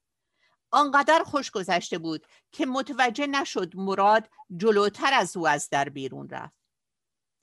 آنقدر 0.71 1.23
خوش 1.27 1.51
گذشته 1.51 1.99
بود 1.99 2.27
که 2.53 2.67
متوجه 2.67 3.27
نشد 3.27 3.77
مراد 3.77 4.29
جلوتر 4.57 5.15
از 5.15 5.37
او 5.37 5.49
از 5.49 5.69
در 5.71 5.89
بیرون 5.89 6.29
رفت. 6.29 6.61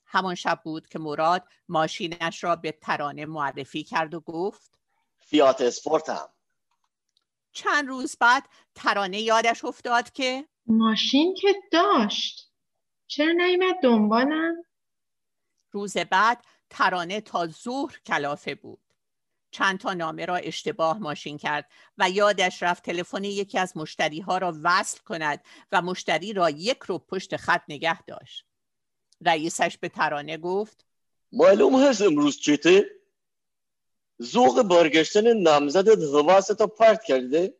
همان 0.06 0.34
شب 0.34 0.60
بود 0.64 0.86
که 0.86 0.98
مراد 0.98 1.48
ماشینش 1.68 2.44
را 2.44 2.56
به 2.56 2.72
ترانه 2.72 3.26
معرفی 3.26 3.84
کرد 3.84 4.14
و 4.14 4.20
گفت 4.20 4.78
فیات 5.18 5.60
اسپورتم 5.60 6.28
چند 7.52 7.88
روز 7.88 8.16
بعد 8.20 8.48
ترانه 8.74 9.20
یادش 9.20 9.64
افتاد 9.64 10.10
که 10.10 10.48
ماشین 10.66 11.34
که 11.40 11.54
داشت 11.72 12.52
چرا 13.06 13.32
نیمد 13.32 13.76
دنبالم 13.82 14.54
روز 15.70 15.96
بعد 15.96 16.44
ترانه 16.70 17.20
تا 17.20 17.46
ظهر 17.46 17.98
کلافه 18.06 18.54
بود 18.54 18.80
چند 19.50 19.78
تا 19.78 19.94
نامه 19.94 20.26
را 20.26 20.36
اشتباه 20.36 20.98
ماشین 20.98 21.38
کرد 21.38 21.70
و 21.98 22.10
یادش 22.10 22.62
رفت 22.62 22.82
تلفن 22.82 23.24
یکی 23.24 23.58
از 23.58 23.76
مشتری 23.76 24.20
ها 24.20 24.38
را 24.38 24.54
وصل 24.62 24.98
کند 24.98 25.44
و 25.72 25.82
مشتری 25.82 26.32
را 26.32 26.50
یک 26.50 26.78
رو 26.78 26.98
پشت 26.98 27.36
خط 27.36 27.62
نگه 27.68 28.02
داشت 28.02 28.46
رئیسش 29.26 29.78
به 29.78 29.88
ترانه 29.88 30.36
گفت 30.36 30.84
معلوم 31.32 31.84
هست 31.84 32.02
امروز 32.02 32.40
چیته؟ 32.40 32.90
ذوق 34.22 34.62
برگشتن 34.62 35.32
نامزدت 35.32 35.98
حواست 35.98 36.62
پرت 36.62 37.04
کرده؟ 37.04 37.54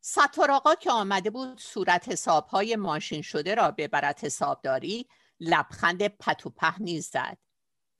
ستار 0.00 0.50
آقا 0.50 0.74
که 0.74 0.90
آمده 0.90 1.30
بود 1.30 1.60
صورت 1.60 2.08
حسابهای 2.08 2.76
ماشین 2.76 3.22
شده 3.22 3.54
را 3.54 3.70
ببرد 3.70 4.24
حسابداری 4.24 5.06
لبخند 5.40 6.08
پت 6.08 6.46
و 6.46 6.50
پهنی 6.50 7.00
زد 7.00 7.38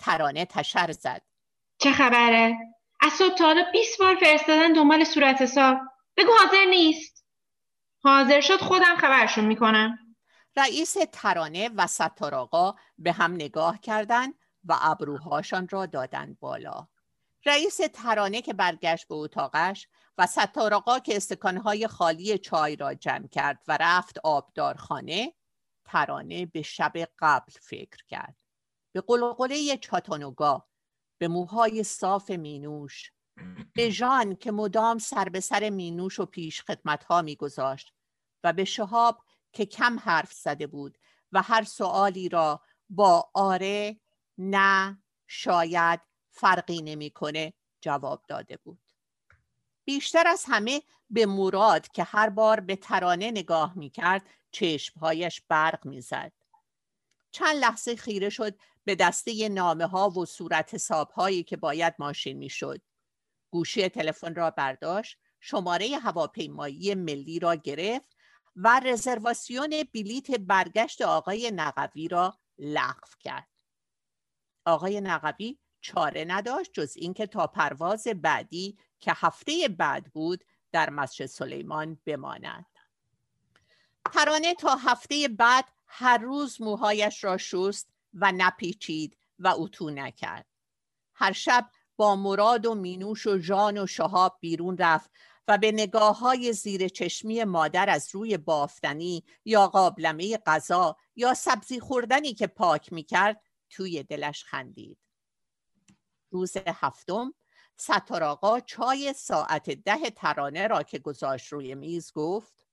ترانه 0.01 0.45
تشر 0.45 0.93
زد. 0.93 1.23
چه 1.79 1.93
خبره؟ 1.93 2.57
از 3.01 3.13
صبح 3.13 3.35
تا 3.35 3.45
حالا 3.45 3.65
20 3.73 3.99
بار 3.99 4.15
فرستادن 4.15 4.73
دنبال 4.73 5.05
صورت 5.05 5.43
حساب. 5.43 5.79
بگو 6.17 6.33
حاضر 6.41 6.65
نیست. 6.71 7.25
حاضر 8.03 8.41
شد 8.41 8.61
خودم 8.61 8.97
خبرشون 8.97 9.45
می‌کنم. 9.45 9.99
رئیس 10.57 10.97
ترانه 11.13 11.71
و 11.77 11.87
ستار 11.87 12.35
آقا 12.35 12.75
به 12.99 13.13
هم 13.13 13.35
نگاه 13.35 13.81
کردند 13.81 14.35
و 14.65 14.77
ابروهاشان 14.81 15.69
را 15.71 15.87
دادند 15.87 16.39
بالا. 16.41 16.89
رئیس 17.47 17.81
ترانه 17.93 18.43
که 18.43 18.53
برگشت 18.53 19.09
به 19.09 19.15
اتاقش 19.15 19.89
و 20.19 20.27
ستار 20.27 20.75
آقا 20.75 20.99
که 20.99 21.17
استکانهای 21.17 21.87
خالی 21.87 22.39
چای 22.39 22.77
را 22.77 22.95
جمع 22.95 23.29
کرد 23.29 23.63
و 23.69 23.79
رفت 23.81 24.19
آبدارخانه 24.25 25.35
ترانه 25.85 26.47
به 26.47 26.63
شب 26.63 26.93
قبل 27.19 27.53
فکر 27.61 28.05
کرد. 28.09 28.37
به 28.93 29.01
قلقله 29.01 29.77
چاتانوگا 29.77 30.67
به 31.19 31.29
موهای 31.29 31.83
صاف 31.85 32.31
مینوش. 32.31 33.13
به 33.75 33.91
ژان 33.91 34.37
که 34.37 34.51
مدام 34.51 34.99
سر 34.99 35.25
به 35.25 35.41
سر 35.41 35.71
مینوش 35.71 36.19
و 36.21 36.27
پیش 36.27 36.63
خدمت 36.63 37.05
ها 37.05 37.23
میگذاشت 37.23 37.93
و 38.45 38.53
به 38.53 38.65
شهاب 38.65 39.25
که 39.53 39.67
کم 39.67 39.99
حرف 39.99 40.33
زده 40.33 40.67
بود 40.67 40.99
و 41.33 41.43
هر 41.43 41.65
سوالی 41.65 42.29
را 42.29 42.63
با 42.89 43.31
آره 43.35 44.01
نه 44.39 45.03
شاید 45.27 46.01
فرقی 46.31 46.83
نمی‌کنه 46.83 47.53
جواب 47.81 48.25
داده 48.29 48.57
بود. 48.57 48.81
بیشتر 49.85 50.27
از 50.27 50.45
همه 50.49 50.83
به 51.11 51.27
مراد 51.27 51.89
که 51.89 52.03
هر 52.03 52.31
بار 52.31 52.61
به 52.61 52.77
ترانه 52.77 53.31
نگاه 53.31 53.79
می‌کرد 53.79 54.27
چشمهایش 54.51 55.43
برق 55.49 55.87
می‌زد. 55.87 56.33
چند 57.31 57.57
لحظه 57.57 57.97
خیره 57.97 58.29
شد 58.29 58.59
به 58.85 58.95
دسته 58.95 59.49
نامه 59.49 59.87
ها 59.87 60.11
و 60.11 60.27
صورت 60.27 60.75
حساب 60.75 61.11
هایی 61.11 61.43
که 61.43 61.57
باید 61.57 61.95
ماشین 61.99 62.39
می‌شد. 62.39 62.81
گوشی 63.51 63.89
تلفن 63.89 64.35
را 64.35 64.51
برداشت 64.51 65.19
شماره 65.41 65.99
هواپیمایی 65.99 66.95
ملی 66.95 67.39
را 67.39 67.55
گرفت 67.55 68.17
و 68.57 68.81
رزرواسیون 68.85 69.85
بلیت 69.95 70.31
برگشت 70.31 71.03
آقای 71.03 71.51
نقوی 71.51 72.09
را 72.09 72.39
لغو 72.59 73.09
کرد. 73.21 73.49
آقای 74.65 75.01
نقوی 75.01 75.59
چاره 75.81 76.25
نداشت 76.29 76.71
جز 76.73 76.97
اینکه 76.97 77.27
تا 77.27 77.47
پرواز 77.47 78.07
بعدی 78.07 78.79
که 79.01 79.13
هفته 79.17 79.69
بعد 79.69 80.13
بود 80.13 80.45
در 80.73 80.91
مسجد 80.91 81.27
سلیمان 81.27 82.01
بماند. 82.07 82.67
ترانه 84.13 84.55
تا 84.55 84.77
هفته 84.77 85.29
بعد 85.29 85.65
هر 85.93 86.19
روز 86.19 86.63
موهایش 86.63 87.25
را 87.25 87.37
شست 87.39 87.89
و 88.15 88.33
نپیچید 88.33 89.17
و 89.39 89.55
اتو 89.57 89.91
نکرد. 89.91 90.47
هر 91.15 91.33
شب 91.33 91.71
با 91.97 92.17
مراد 92.17 92.67
و 92.67 92.75
مینوش 92.75 93.27
و 93.27 93.39
جان 93.39 93.79
و 93.79 93.87
شهاب 93.87 94.39
بیرون 94.41 94.77
رفت 94.79 95.11
و 95.49 95.59
به 95.59 95.73
نگاه 95.73 96.19
های 96.19 96.53
زیر 96.53 96.89
چشمی 96.89 97.45
مادر 97.45 97.91
از 97.91 98.09
روی 98.13 98.37
بافتنی 98.37 99.25
یا 99.45 99.67
قابلمه 99.67 100.37
غذا 100.37 100.97
یا 101.17 101.35
سبزی 101.35 101.81
خوردنی 101.81 102.35
که 102.35 102.47
پاک 102.47 102.93
می‌کرد 102.93 103.43
توی 103.71 104.03
دلش 104.03 104.45
خندید. 104.45 104.99
روز 106.31 106.57
هفتم 106.57 107.35
ستار 107.77 108.23
آقا 108.25 108.61
چای 108.61 109.13
ساعت 109.13 109.71
ده 109.71 110.11
ترانه 110.11 110.67
را 110.67 110.83
که 110.83 110.99
گذاشت 110.99 111.53
روی 111.53 111.75
میز 111.75 112.13
گفت 112.13 112.67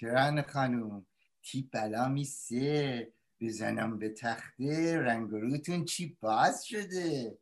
ترانه 0.00 0.42
خانوم 0.42 1.06
تی 1.42 1.68
بلا 1.72 2.08
میسه؟ 2.08 3.12
بزنم 3.40 3.98
به 3.98 4.08
تخته 4.08 4.98
رنگ 4.98 5.30
روتون 5.30 5.84
چی 5.84 6.16
باز 6.20 6.66
شده؟ 6.66 7.38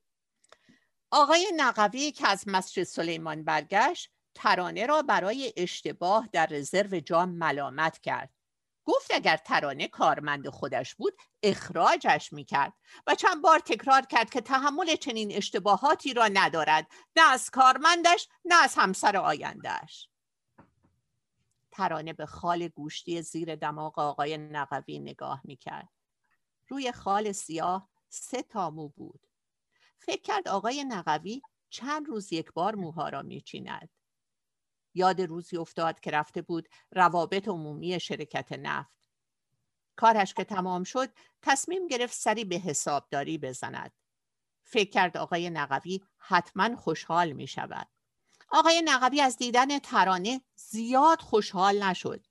آقای 1.10 1.52
نقوی 1.56 2.12
که 2.12 2.28
از 2.28 2.44
مسجد 2.46 2.82
سلیمان 2.82 3.44
برگشت 3.44 4.10
ترانه 4.34 4.86
را 4.86 5.02
برای 5.02 5.52
اشتباه 5.56 6.28
در 6.32 6.46
رزرو 6.46 7.00
جام 7.00 7.28
ملامت 7.28 7.98
کرد. 7.98 8.30
گفت 8.84 9.10
اگر 9.14 9.36
ترانه 9.36 9.88
کارمند 9.88 10.48
خودش 10.48 10.94
بود 10.94 11.16
اخراجش 11.42 12.32
می‌کرد 12.32 12.72
و 13.06 13.14
چند 13.14 13.42
بار 13.42 13.58
تکرار 13.58 14.02
کرد 14.02 14.30
که 14.30 14.40
تحمل 14.40 14.96
چنین 14.96 15.32
اشتباهاتی 15.32 16.14
را 16.14 16.28
ندارد 16.32 16.86
نه 17.16 17.32
از 17.32 17.50
کارمندش 17.50 18.28
نه 18.44 18.54
از 18.64 18.74
همسر 18.74 19.16
آیندهش 19.16 20.09
ترانه 21.70 22.12
به 22.12 22.26
خال 22.26 22.68
گوشتی 22.68 23.22
زیر 23.22 23.56
دماغ 23.56 23.98
آقای 23.98 24.38
نقوی 24.38 24.98
نگاه 24.98 25.40
می‌کرد. 25.44 25.88
روی 26.68 26.92
خال 26.92 27.32
سیاه 27.32 27.88
سه 28.08 28.42
تا 28.42 28.70
مو 28.70 28.88
بود. 28.88 29.26
فکر 29.98 30.22
کرد 30.22 30.48
آقای 30.48 30.84
نقوی 30.84 31.42
چند 31.70 32.08
روز 32.08 32.32
یک 32.32 32.52
بار 32.52 32.74
موها 32.74 33.08
را 33.08 33.22
میچیند. 33.22 33.90
یاد 34.94 35.20
روزی 35.20 35.56
افتاد 35.56 36.00
که 36.00 36.10
رفته 36.10 36.42
بود 36.42 36.68
روابط 36.90 37.48
عمومی 37.48 38.00
شرکت 38.00 38.52
نفت. 38.52 39.00
کارش 39.96 40.34
که 40.34 40.44
تمام 40.44 40.84
شد 40.84 41.08
تصمیم 41.42 41.86
گرفت 41.86 42.14
سری 42.14 42.44
به 42.44 42.56
حسابداری 42.56 43.38
بزند. 43.38 43.92
فکر 44.62 44.90
کرد 44.90 45.16
آقای 45.16 45.50
نقوی 45.50 46.00
حتما 46.16 46.76
خوشحال 46.76 47.32
می 47.32 47.46
شود 47.46 47.88
آقای 48.50 48.82
نقوی 48.84 49.20
از 49.20 49.36
دیدن 49.36 49.78
ترانه 49.78 50.40
زیاد 50.56 51.20
خوشحال 51.20 51.82
نشد. 51.82 52.26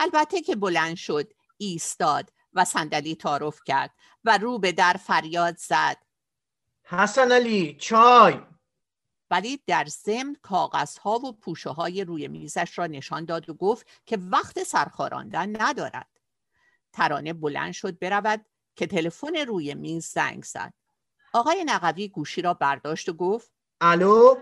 البته 0.00 0.40
که 0.40 0.56
بلند 0.56 0.96
شد 0.96 1.32
ایستاد 1.56 2.32
و 2.52 2.64
صندلی 2.64 3.14
تعارف 3.14 3.60
کرد 3.64 3.90
و 4.24 4.38
رو 4.38 4.58
به 4.58 4.72
در 4.72 4.92
فریاد 4.92 5.56
زد. 5.56 5.96
حسن 6.82 7.32
علی 7.32 7.76
چای! 7.80 8.40
ولی 9.30 9.62
در 9.66 9.84
ضمن 9.84 10.36
کاغذها 10.42 11.18
و 11.18 11.32
پوشه 11.32 11.70
های 11.70 12.04
روی 12.04 12.28
میزش 12.28 12.78
را 12.78 12.86
نشان 12.86 13.24
داد 13.24 13.50
و 13.50 13.54
گفت 13.54 13.86
که 14.06 14.16
وقت 14.16 14.62
سرخاراندن 14.62 15.62
ندارد. 15.62 16.08
ترانه 16.92 17.32
بلند 17.32 17.72
شد 17.72 17.98
برود 17.98 18.46
که 18.76 18.86
تلفن 18.86 19.36
روی 19.36 19.74
میز 19.74 20.06
زنگ 20.06 20.44
زد. 20.44 20.74
آقای 21.32 21.64
نقوی 21.64 22.08
گوشی 22.08 22.42
را 22.42 22.54
برداشت 22.54 23.08
و 23.08 23.12
گفت 23.12 23.52
الو؟ 23.80 24.34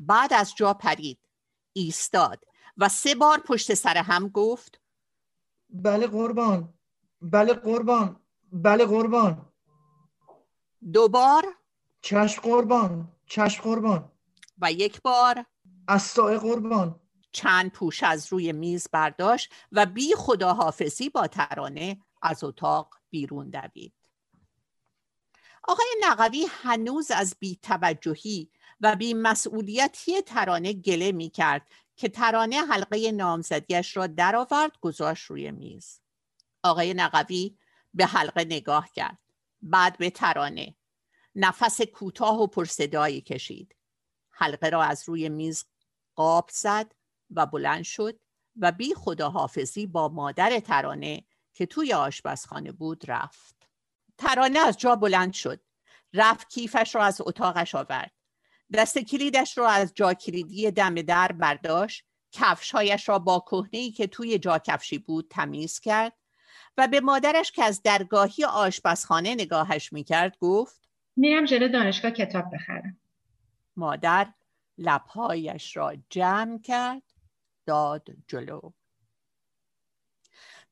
بعد 0.00 0.32
از 0.32 0.54
جا 0.56 0.74
پرید 0.74 1.18
ایستاد 1.72 2.44
و 2.76 2.88
سه 2.88 3.14
بار 3.14 3.38
پشت 3.38 3.74
سر 3.74 3.96
هم 3.96 4.28
گفت 4.28 4.80
بله 5.70 6.06
قربان 6.06 6.74
بله 7.20 7.54
قربان 7.54 8.22
بله 8.52 8.86
قربان. 8.86 9.52
دوبار 10.92 11.44
چشم 12.00 12.42
قربان 12.42 13.08
چشم 13.26 13.62
قربان. 13.62 14.12
و 14.58 14.72
یک 14.72 15.02
بار 15.02 15.44
از 15.88 16.02
سایه 16.02 16.38
قربان. 16.38 17.00
چند 17.32 17.70
پوش 17.70 18.02
از 18.02 18.32
روی 18.32 18.52
میز 18.52 18.88
برداشت 18.92 19.52
و 19.72 19.86
بی 19.86 20.14
خداحافظی 20.16 21.08
با 21.08 21.26
ترانه 21.26 22.00
از 22.22 22.44
اتاق 22.44 22.94
بیرون 23.10 23.50
دوید. 23.50 23.92
آقای 25.68 25.94
نقوی 26.00 26.46
هنوز 26.50 27.10
از 27.10 27.36
بی 27.38 27.58
توجهی 27.62 28.50
و 28.82 28.96
بی 28.96 29.14
مسئولیتی 29.14 30.22
ترانه 30.22 30.72
گله 30.72 31.12
می 31.12 31.30
کرد 31.30 31.66
که 31.96 32.08
ترانه 32.08 32.56
حلقه 32.56 33.12
نامزدیش 33.12 33.96
را 33.96 34.06
درآورد 34.06 34.72
گذاشت 34.80 35.24
روی 35.24 35.50
میز. 35.50 36.00
آقای 36.62 36.94
نقوی 36.94 37.56
به 37.94 38.06
حلقه 38.06 38.44
نگاه 38.44 38.90
کرد. 38.94 39.18
بعد 39.62 39.98
به 39.98 40.10
ترانه. 40.10 40.74
نفس 41.34 41.80
کوتاه 41.80 42.42
و 42.42 42.46
پرصدایی 42.46 43.20
کشید. 43.20 43.76
حلقه 44.30 44.68
را 44.68 44.82
از 44.82 45.08
روی 45.08 45.28
میز 45.28 45.64
قاب 46.14 46.50
زد 46.52 46.94
و 47.30 47.46
بلند 47.46 47.84
شد 47.84 48.20
و 48.56 48.72
بی 48.72 48.94
خداحافظی 48.94 49.86
با 49.86 50.08
مادر 50.08 50.60
ترانه 50.60 51.24
که 51.52 51.66
توی 51.66 51.92
آشپزخانه 51.92 52.72
بود 52.72 53.10
رفت. 53.10 53.68
ترانه 54.18 54.58
از 54.58 54.78
جا 54.78 54.96
بلند 54.96 55.32
شد. 55.32 55.60
رفت 56.14 56.48
کیفش 56.48 56.94
را 56.94 57.04
از 57.04 57.20
اتاقش 57.20 57.74
آورد. 57.74 58.21
دست 58.74 58.98
کلیدش 58.98 59.58
را 59.58 59.68
از 59.68 59.92
جا 59.94 60.14
کلیدی 60.14 60.70
دم 60.70 60.94
در 60.94 61.32
برداشت 61.32 62.04
کفشهایش 62.32 63.08
را 63.08 63.18
با 63.18 63.40
کهنه 63.40 63.90
که 63.90 64.06
توی 64.06 64.38
جا 64.38 64.58
کفشی 64.58 64.98
بود 64.98 65.26
تمیز 65.30 65.80
کرد 65.80 66.12
و 66.76 66.88
به 66.88 67.00
مادرش 67.00 67.52
که 67.52 67.64
از 67.64 67.82
درگاهی 67.82 68.44
آشپزخانه 68.44 69.34
نگاهش 69.34 69.92
می‌کرد 69.92 70.38
گفت 70.38 70.88
میرم 71.16 71.44
جلو 71.44 71.68
دانشگاه 71.68 72.10
کتاب 72.10 72.44
بخرم. 72.54 73.00
مادر 73.76 74.32
لبهایش 74.78 75.76
را 75.76 75.96
جمع 76.10 76.58
کرد 76.58 77.02
داد 77.66 78.08
جلو. 78.26 78.70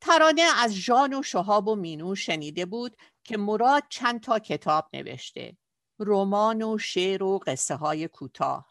ترانه 0.00 0.42
از 0.56 0.72
ژان 0.72 1.14
و 1.14 1.22
شهاب 1.22 1.68
و 1.68 1.76
مینو 1.76 2.14
شنیده 2.14 2.66
بود 2.66 2.96
که 3.24 3.36
مراد 3.36 3.82
چند 3.88 4.20
تا 4.20 4.38
کتاب 4.38 4.88
نوشته. 4.92 5.56
رمان 6.00 6.62
و 6.62 6.78
شعر 6.78 7.22
و 7.22 7.38
قصه 7.46 7.74
های 7.74 8.08
کوتاه. 8.08 8.70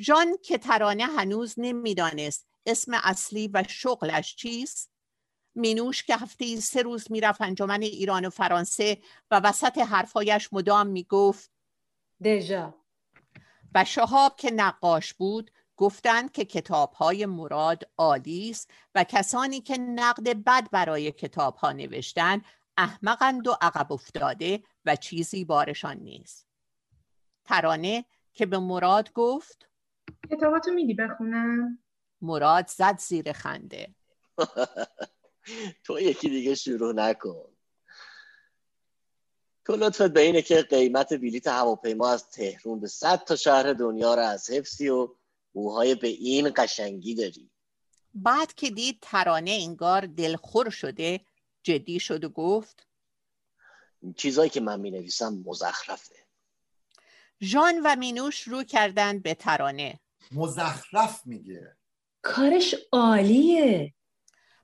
ژان 0.00 0.38
که 0.42 0.58
ترانه 0.58 1.04
هنوز 1.04 1.54
نمی‌دانست 1.56 2.46
اسم 2.66 2.94
اصلی 2.94 3.48
و 3.48 3.64
شغلش 3.68 4.36
چیست. 4.36 4.90
مینوش 5.54 6.02
که 6.02 6.16
هفته 6.16 6.60
سه 6.60 6.82
روز 6.82 7.10
می‌رفت 7.12 7.40
انجمن 7.40 7.82
ایران 7.82 8.24
و 8.24 8.30
فرانسه 8.30 8.98
و 9.30 9.40
وسط 9.40 9.78
حرفایش 9.78 10.52
مدام 10.52 10.86
می‌گفت 10.86 11.50
دژا. 12.24 12.74
و 13.74 13.84
شهاب 13.84 14.36
که 14.36 14.50
نقاش 14.50 15.14
بود 15.14 15.50
گفتند 15.76 16.32
که 16.32 16.44
کتاب 16.44 16.92
های 16.92 17.26
مراد 17.26 17.82
عالی 17.98 18.50
است 18.50 18.70
و 18.94 19.04
کسانی 19.04 19.60
که 19.60 19.76
نقد 19.78 20.28
بد 20.28 20.70
برای 20.70 21.12
کتاب 21.12 21.56
ها 21.56 21.72
نوشتن 21.72 22.42
احمقند 22.76 23.48
و 23.48 23.56
عقب 23.60 23.92
افتاده 23.92 24.62
و 24.84 24.96
چیزی 24.96 25.44
بارشان 25.44 25.96
نیست. 25.96 26.46
ترانه 27.44 28.04
که 28.32 28.46
به 28.46 28.58
مراد 28.58 29.12
گفت 29.12 29.68
کتاباتو 30.30 30.70
میدی 30.70 30.94
بخونم؟ 30.94 31.78
مراد 32.20 32.68
زد 32.68 32.98
زیر 32.98 33.32
خنده. 33.32 33.94
تو 35.84 36.00
یکی 36.00 36.28
دیگه 36.28 36.54
شروع 36.54 36.92
نکن. 36.92 37.52
تو 39.64 39.76
لطفت 39.76 40.12
به 40.12 40.20
اینه 40.20 40.42
که 40.42 40.62
قیمت 40.62 41.14
بلیت 41.14 41.46
هواپیما 41.46 42.10
از 42.12 42.30
تهرون 42.30 42.80
به 42.80 42.88
صد 42.88 43.24
تا 43.24 43.36
شهر 43.36 43.72
دنیا 43.72 44.14
رو 44.14 44.22
از 44.22 44.50
حفظی 44.50 44.88
و 44.88 45.08
موهای 45.54 45.94
به 45.94 46.08
این 46.08 46.52
قشنگی 46.56 47.14
داری. 47.14 47.50
بعد 48.14 48.54
که 48.54 48.70
دید 48.70 48.98
ترانه 49.02 49.50
انگار 49.50 50.06
دلخور 50.06 50.70
شده 50.70 51.20
جدی 51.62 52.00
شد 52.00 52.24
و 52.24 52.28
گفت 52.28 52.86
چیزایی 54.16 54.50
که 54.50 54.60
من 54.60 54.80
می 54.80 54.90
نویسم 54.90 55.42
مزخرفه. 55.46 56.14
ژان 57.42 57.80
و 57.84 57.96
مینوش 57.96 58.42
رو 58.42 58.62
کردند 58.62 59.22
به 59.22 59.34
ترانه. 59.34 60.00
مزخرف 60.32 61.26
میگه. 61.26 61.76
کارش 62.22 62.74
عالیه. 62.92 63.94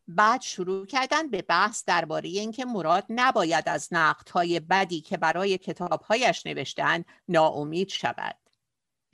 بعد 0.08 0.40
شروع 0.40 0.86
کردن 0.86 1.30
به 1.30 1.42
بحث 1.42 1.84
درباره 1.84 2.28
اینکه 2.28 2.64
مراد 2.64 3.04
نباید 3.08 3.68
از 3.68 3.88
نقدهای 3.92 4.60
بدی 4.60 5.00
که 5.00 5.16
برای 5.16 5.58
کتابهایش 5.58 6.46
نوشتن 6.46 7.04
ناامید 7.28 7.88
شود. 7.88 8.36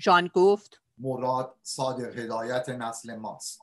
ژان 0.02 0.30
گفت 0.34 0.80
مراد 0.98 1.58
صادق 1.62 2.18
هدایت 2.18 2.68
نسل 2.68 3.16
ماست. 3.16 3.60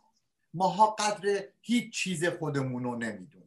ماها 0.54 0.88
قدر 0.88 1.44
هیچ 1.62 1.94
چیز 1.94 2.26
خودمون 2.26 2.84
رو 2.84 2.96
نمی‌دونیم. 2.96 3.41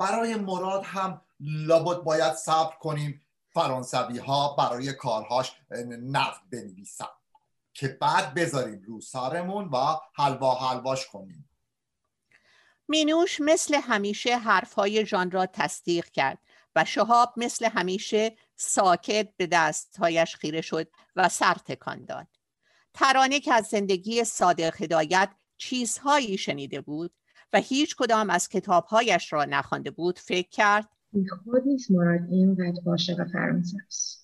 برای 0.00 0.34
مراد 0.34 0.82
هم 0.84 1.20
لابد 1.40 2.02
باید 2.02 2.34
صبر 2.34 2.74
کنیم. 2.76 3.26
فرانسوی 3.52 4.18
ها 4.18 4.54
برای 4.58 4.92
کارهاش 4.92 5.52
نقد 6.02 6.40
بنویسن 6.52 7.04
که 7.74 7.88
بعد 7.88 8.34
بذاریم 8.34 8.82
رو 8.86 9.00
سرمون 9.00 9.68
و 9.68 9.96
حلوا 10.14 10.54
حلواش 10.54 11.06
کنیم. 11.06 11.50
مینوش 12.88 13.40
مثل 13.40 13.74
همیشه 13.74 14.36
حرفهای 14.36 15.06
ژان 15.06 15.30
را 15.30 15.46
تصدیق 15.46 16.04
کرد 16.04 16.38
و 16.76 16.84
شهاب 16.84 17.32
مثل 17.36 17.68
همیشه 17.70 18.36
ساکت 18.56 19.28
به 19.36 19.46
دستهایش 19.46 20.36
خیره 20.36 20.60
شد 20.60 20.90
و 21.16 21.28
سر 21.28 21.54
تکان 21.54 22.04
داد. 22.04 22.26
ترانه 22.94 23.40
که 23.40 23.54
از 23.54 23.66
زندگی 23.66 24.24
صادق 24.24 24.82
هدایت 24.82 25.30
چیزهایی 25.56 26.38
شنیده 26.38 26.80
بود 26.80 27.19
و 27.52 27.58
هیچ 27.60 27.96
کدام 27.96 28.30
از 28.30 28.48
کتابهایش 28.48 29.32
را 29.32 29.44
نخوانده 29.44 29.90
بود 29.90 30.18
فکر 30.18 30.48
کرد 30.48 30.88
خود 31.44 31.62
نیست 31.66 31.90
مراد 31.90 32.20
اینقدر 32.30 32.80
عاشق 32.86 33.28
فرانسه 33.32 33.76
است 33.86 34.20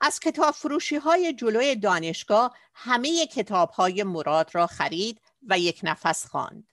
از 0.00 0.20
کتاب 0.20 0.54
فروشی 0.54 0.96
های 0.96 1.32
جلوی 1.32 1.76
دانشگاه 1.76 2.56
همه 2.74 3.26
کتاب 3.26 3.70
های 3.70 4.02
مراد 4.02 4.54
را 4.54 4.66
خرید 4.66 5.20
و 5.48 5.58
یک 5.58 5.80
نفس 5.82 6.26
خواند. 6.26 6.72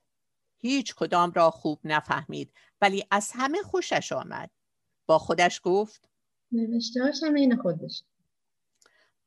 هیچ 0.57 0.95
کدام 0.95 1.31
را 1.31 1.51
خوب 1.51 1.79
نفهمید 1.83 2.53
ولی 2.81 3.05
از 3.11 3.31
همه 3.35 3.61
خوشش 3.61 4.11
آمد. 4.11 4.49
با 5.05 5.19
خودش 5.19 5.61
گفت 5.63 6.09
نوشته 6.51 7.03
هاشم 7.03 7.33
این 7.33 7.55
خودش 7.55 8.03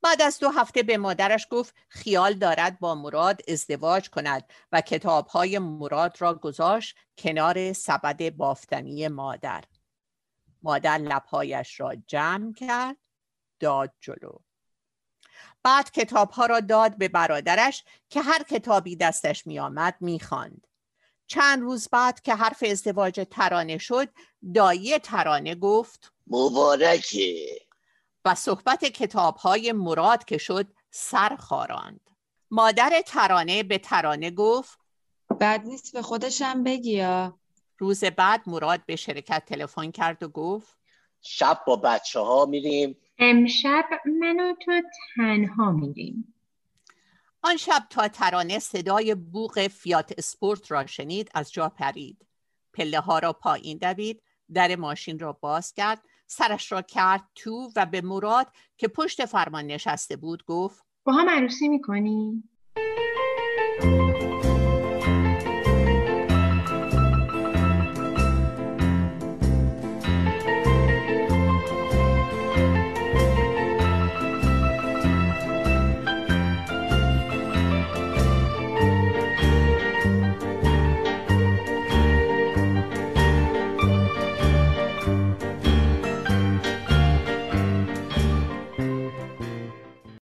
بعد 0.03 0.23
از 0.23 0.39
دو 0.39 0.49
هفته 0.49 0.83
به 0.83 0.99
مادرش 0.99 1.47
گفت 1.51 1.75
خیال 1.89 2.35
دارد 2.35 2.81
با 2.81 2.95
مراد 2.95 3.41
ازدواج 3.49 4.11
کند 4.11 4.53
و 4.73 4.81
کتاب 4.81 5.27
های 5.27 5.59
مراد 5.59 6.17
را 6.21 6.35
گذاشت 6.35 6.97
کنار 7.19 7.73
سبد 7.73 8.31
بافتنی 8.31 9.09
مادر. 9.09 9.65
مادر 10.63 10.99
لبهایش 10.99 11.81
را 11.81 11.95
جمع 12.07 12.53
کرد 12.53 12.97
داد 13.61 13.93
جلو 14.01 14.33
بعد 15.63 15.91
کتاب 15.91 16.31
ها 16.31 16.47
را 16.47 16.61
داد 16.61 16.99
به 16.99 17.09
برادرش 17.09 17.85
که 18.09 18.21
هر 18.21 18.43
کتابی 18.43 18.97
دستش 18.97 19.47
می 19.47 19.59
آمد 19.59 19.97
می 20.01 20.21
خاند. 20.21 20.67
چند 21.27 21.63
روز 21.63 21.89
بعد 21.89 22.21
که 22.23 22.35
حرف 22.35 22.65
ازدواج 22.71 23.27
ترانه 23.31 23.79
شد 23.79 24.09
دایی 24.55 24.99
ترانه 24.99 25.55
گفت 25.55 26.13
مبارکه 26.27 27.70
و 28.25 28.35
صحبت 28.35 28.85
کتاب 28.85 29.37
های 29.37 29.73
مراد 29.73 30.25
که 30.25 30.39
شد 30.39 30.67
سر 30.91 31.37
خاراند 31.37 32.11
مادر 32.51 33.03
ترانه 33.07 33.63
به 33.63 33.79
ترانه 33.79 34.31
گفت 34.31 34.79
بد 35.41 35.65
نیست 35.65 35.93
به 35.93 36.03
خودشم 36.03 36.65
بگی 36.65 37.07
روز 37.79 38.05
بعد 38.05 38.43
مراد 38.47 38.87
به 38.87 38.97
شرکت 38.97 39.45
تلفن 39.47 39.91
کرد 39.91 40.23
و 40.23 40.29
گفت 40.29 40.79
شب 41.21 41.61
با 41.67 41.77
بچه 41.77 42.21
ها 42.21 42.45
میریم. 42.45 42.97
امشب 43.19 43.85
من 44.21 44.41
و 44.41 44.55
تو 44.65 44.83
تنها 45.17 45.71
میریم. 45.71 46.35
آن 47.43 47.57
شب 47.57 47.87
تا 47.91 48.09
ترانه 48.09 48.59
صدای 48.59 49.15
بوغ 49.15 49.69
فیات 49.69 50.15
اسپورت 50.19 50.71
را 50.71 50.87
شنید 50.87 51.31
از 51.35 51.53
جا 51.53 51.69
پرید. 51.69 52.27
پله 52.73 53.01
ها 53.01 53.19
را 53.19 53.33
پایین 53.33 53.79
دوید 53.79 54.23
در 54.55 54.77
ماشین 54.77 55.19
را 55.19 55.33
باز 55.33 55.73
کرد 55.73 56.03
سرش 56.31 56.73
را 56.73 56.83
کرد 56.83 57.29
تو 57.35 57.73
و 57.77 57.87
به 57.87 58.01
مراد 58.01 58.53
که 58.77 58.89
پشت 58.89 59.25
فرمان 59.25 59.67
نشسته 59.67 60.17
بود 60.17 60.45
گفت 60.45 60.85
با 61.05 61.13
هم 61.13 61.29
عروسی 61.29 61.69
می‌کنی؟ 61.69 62.50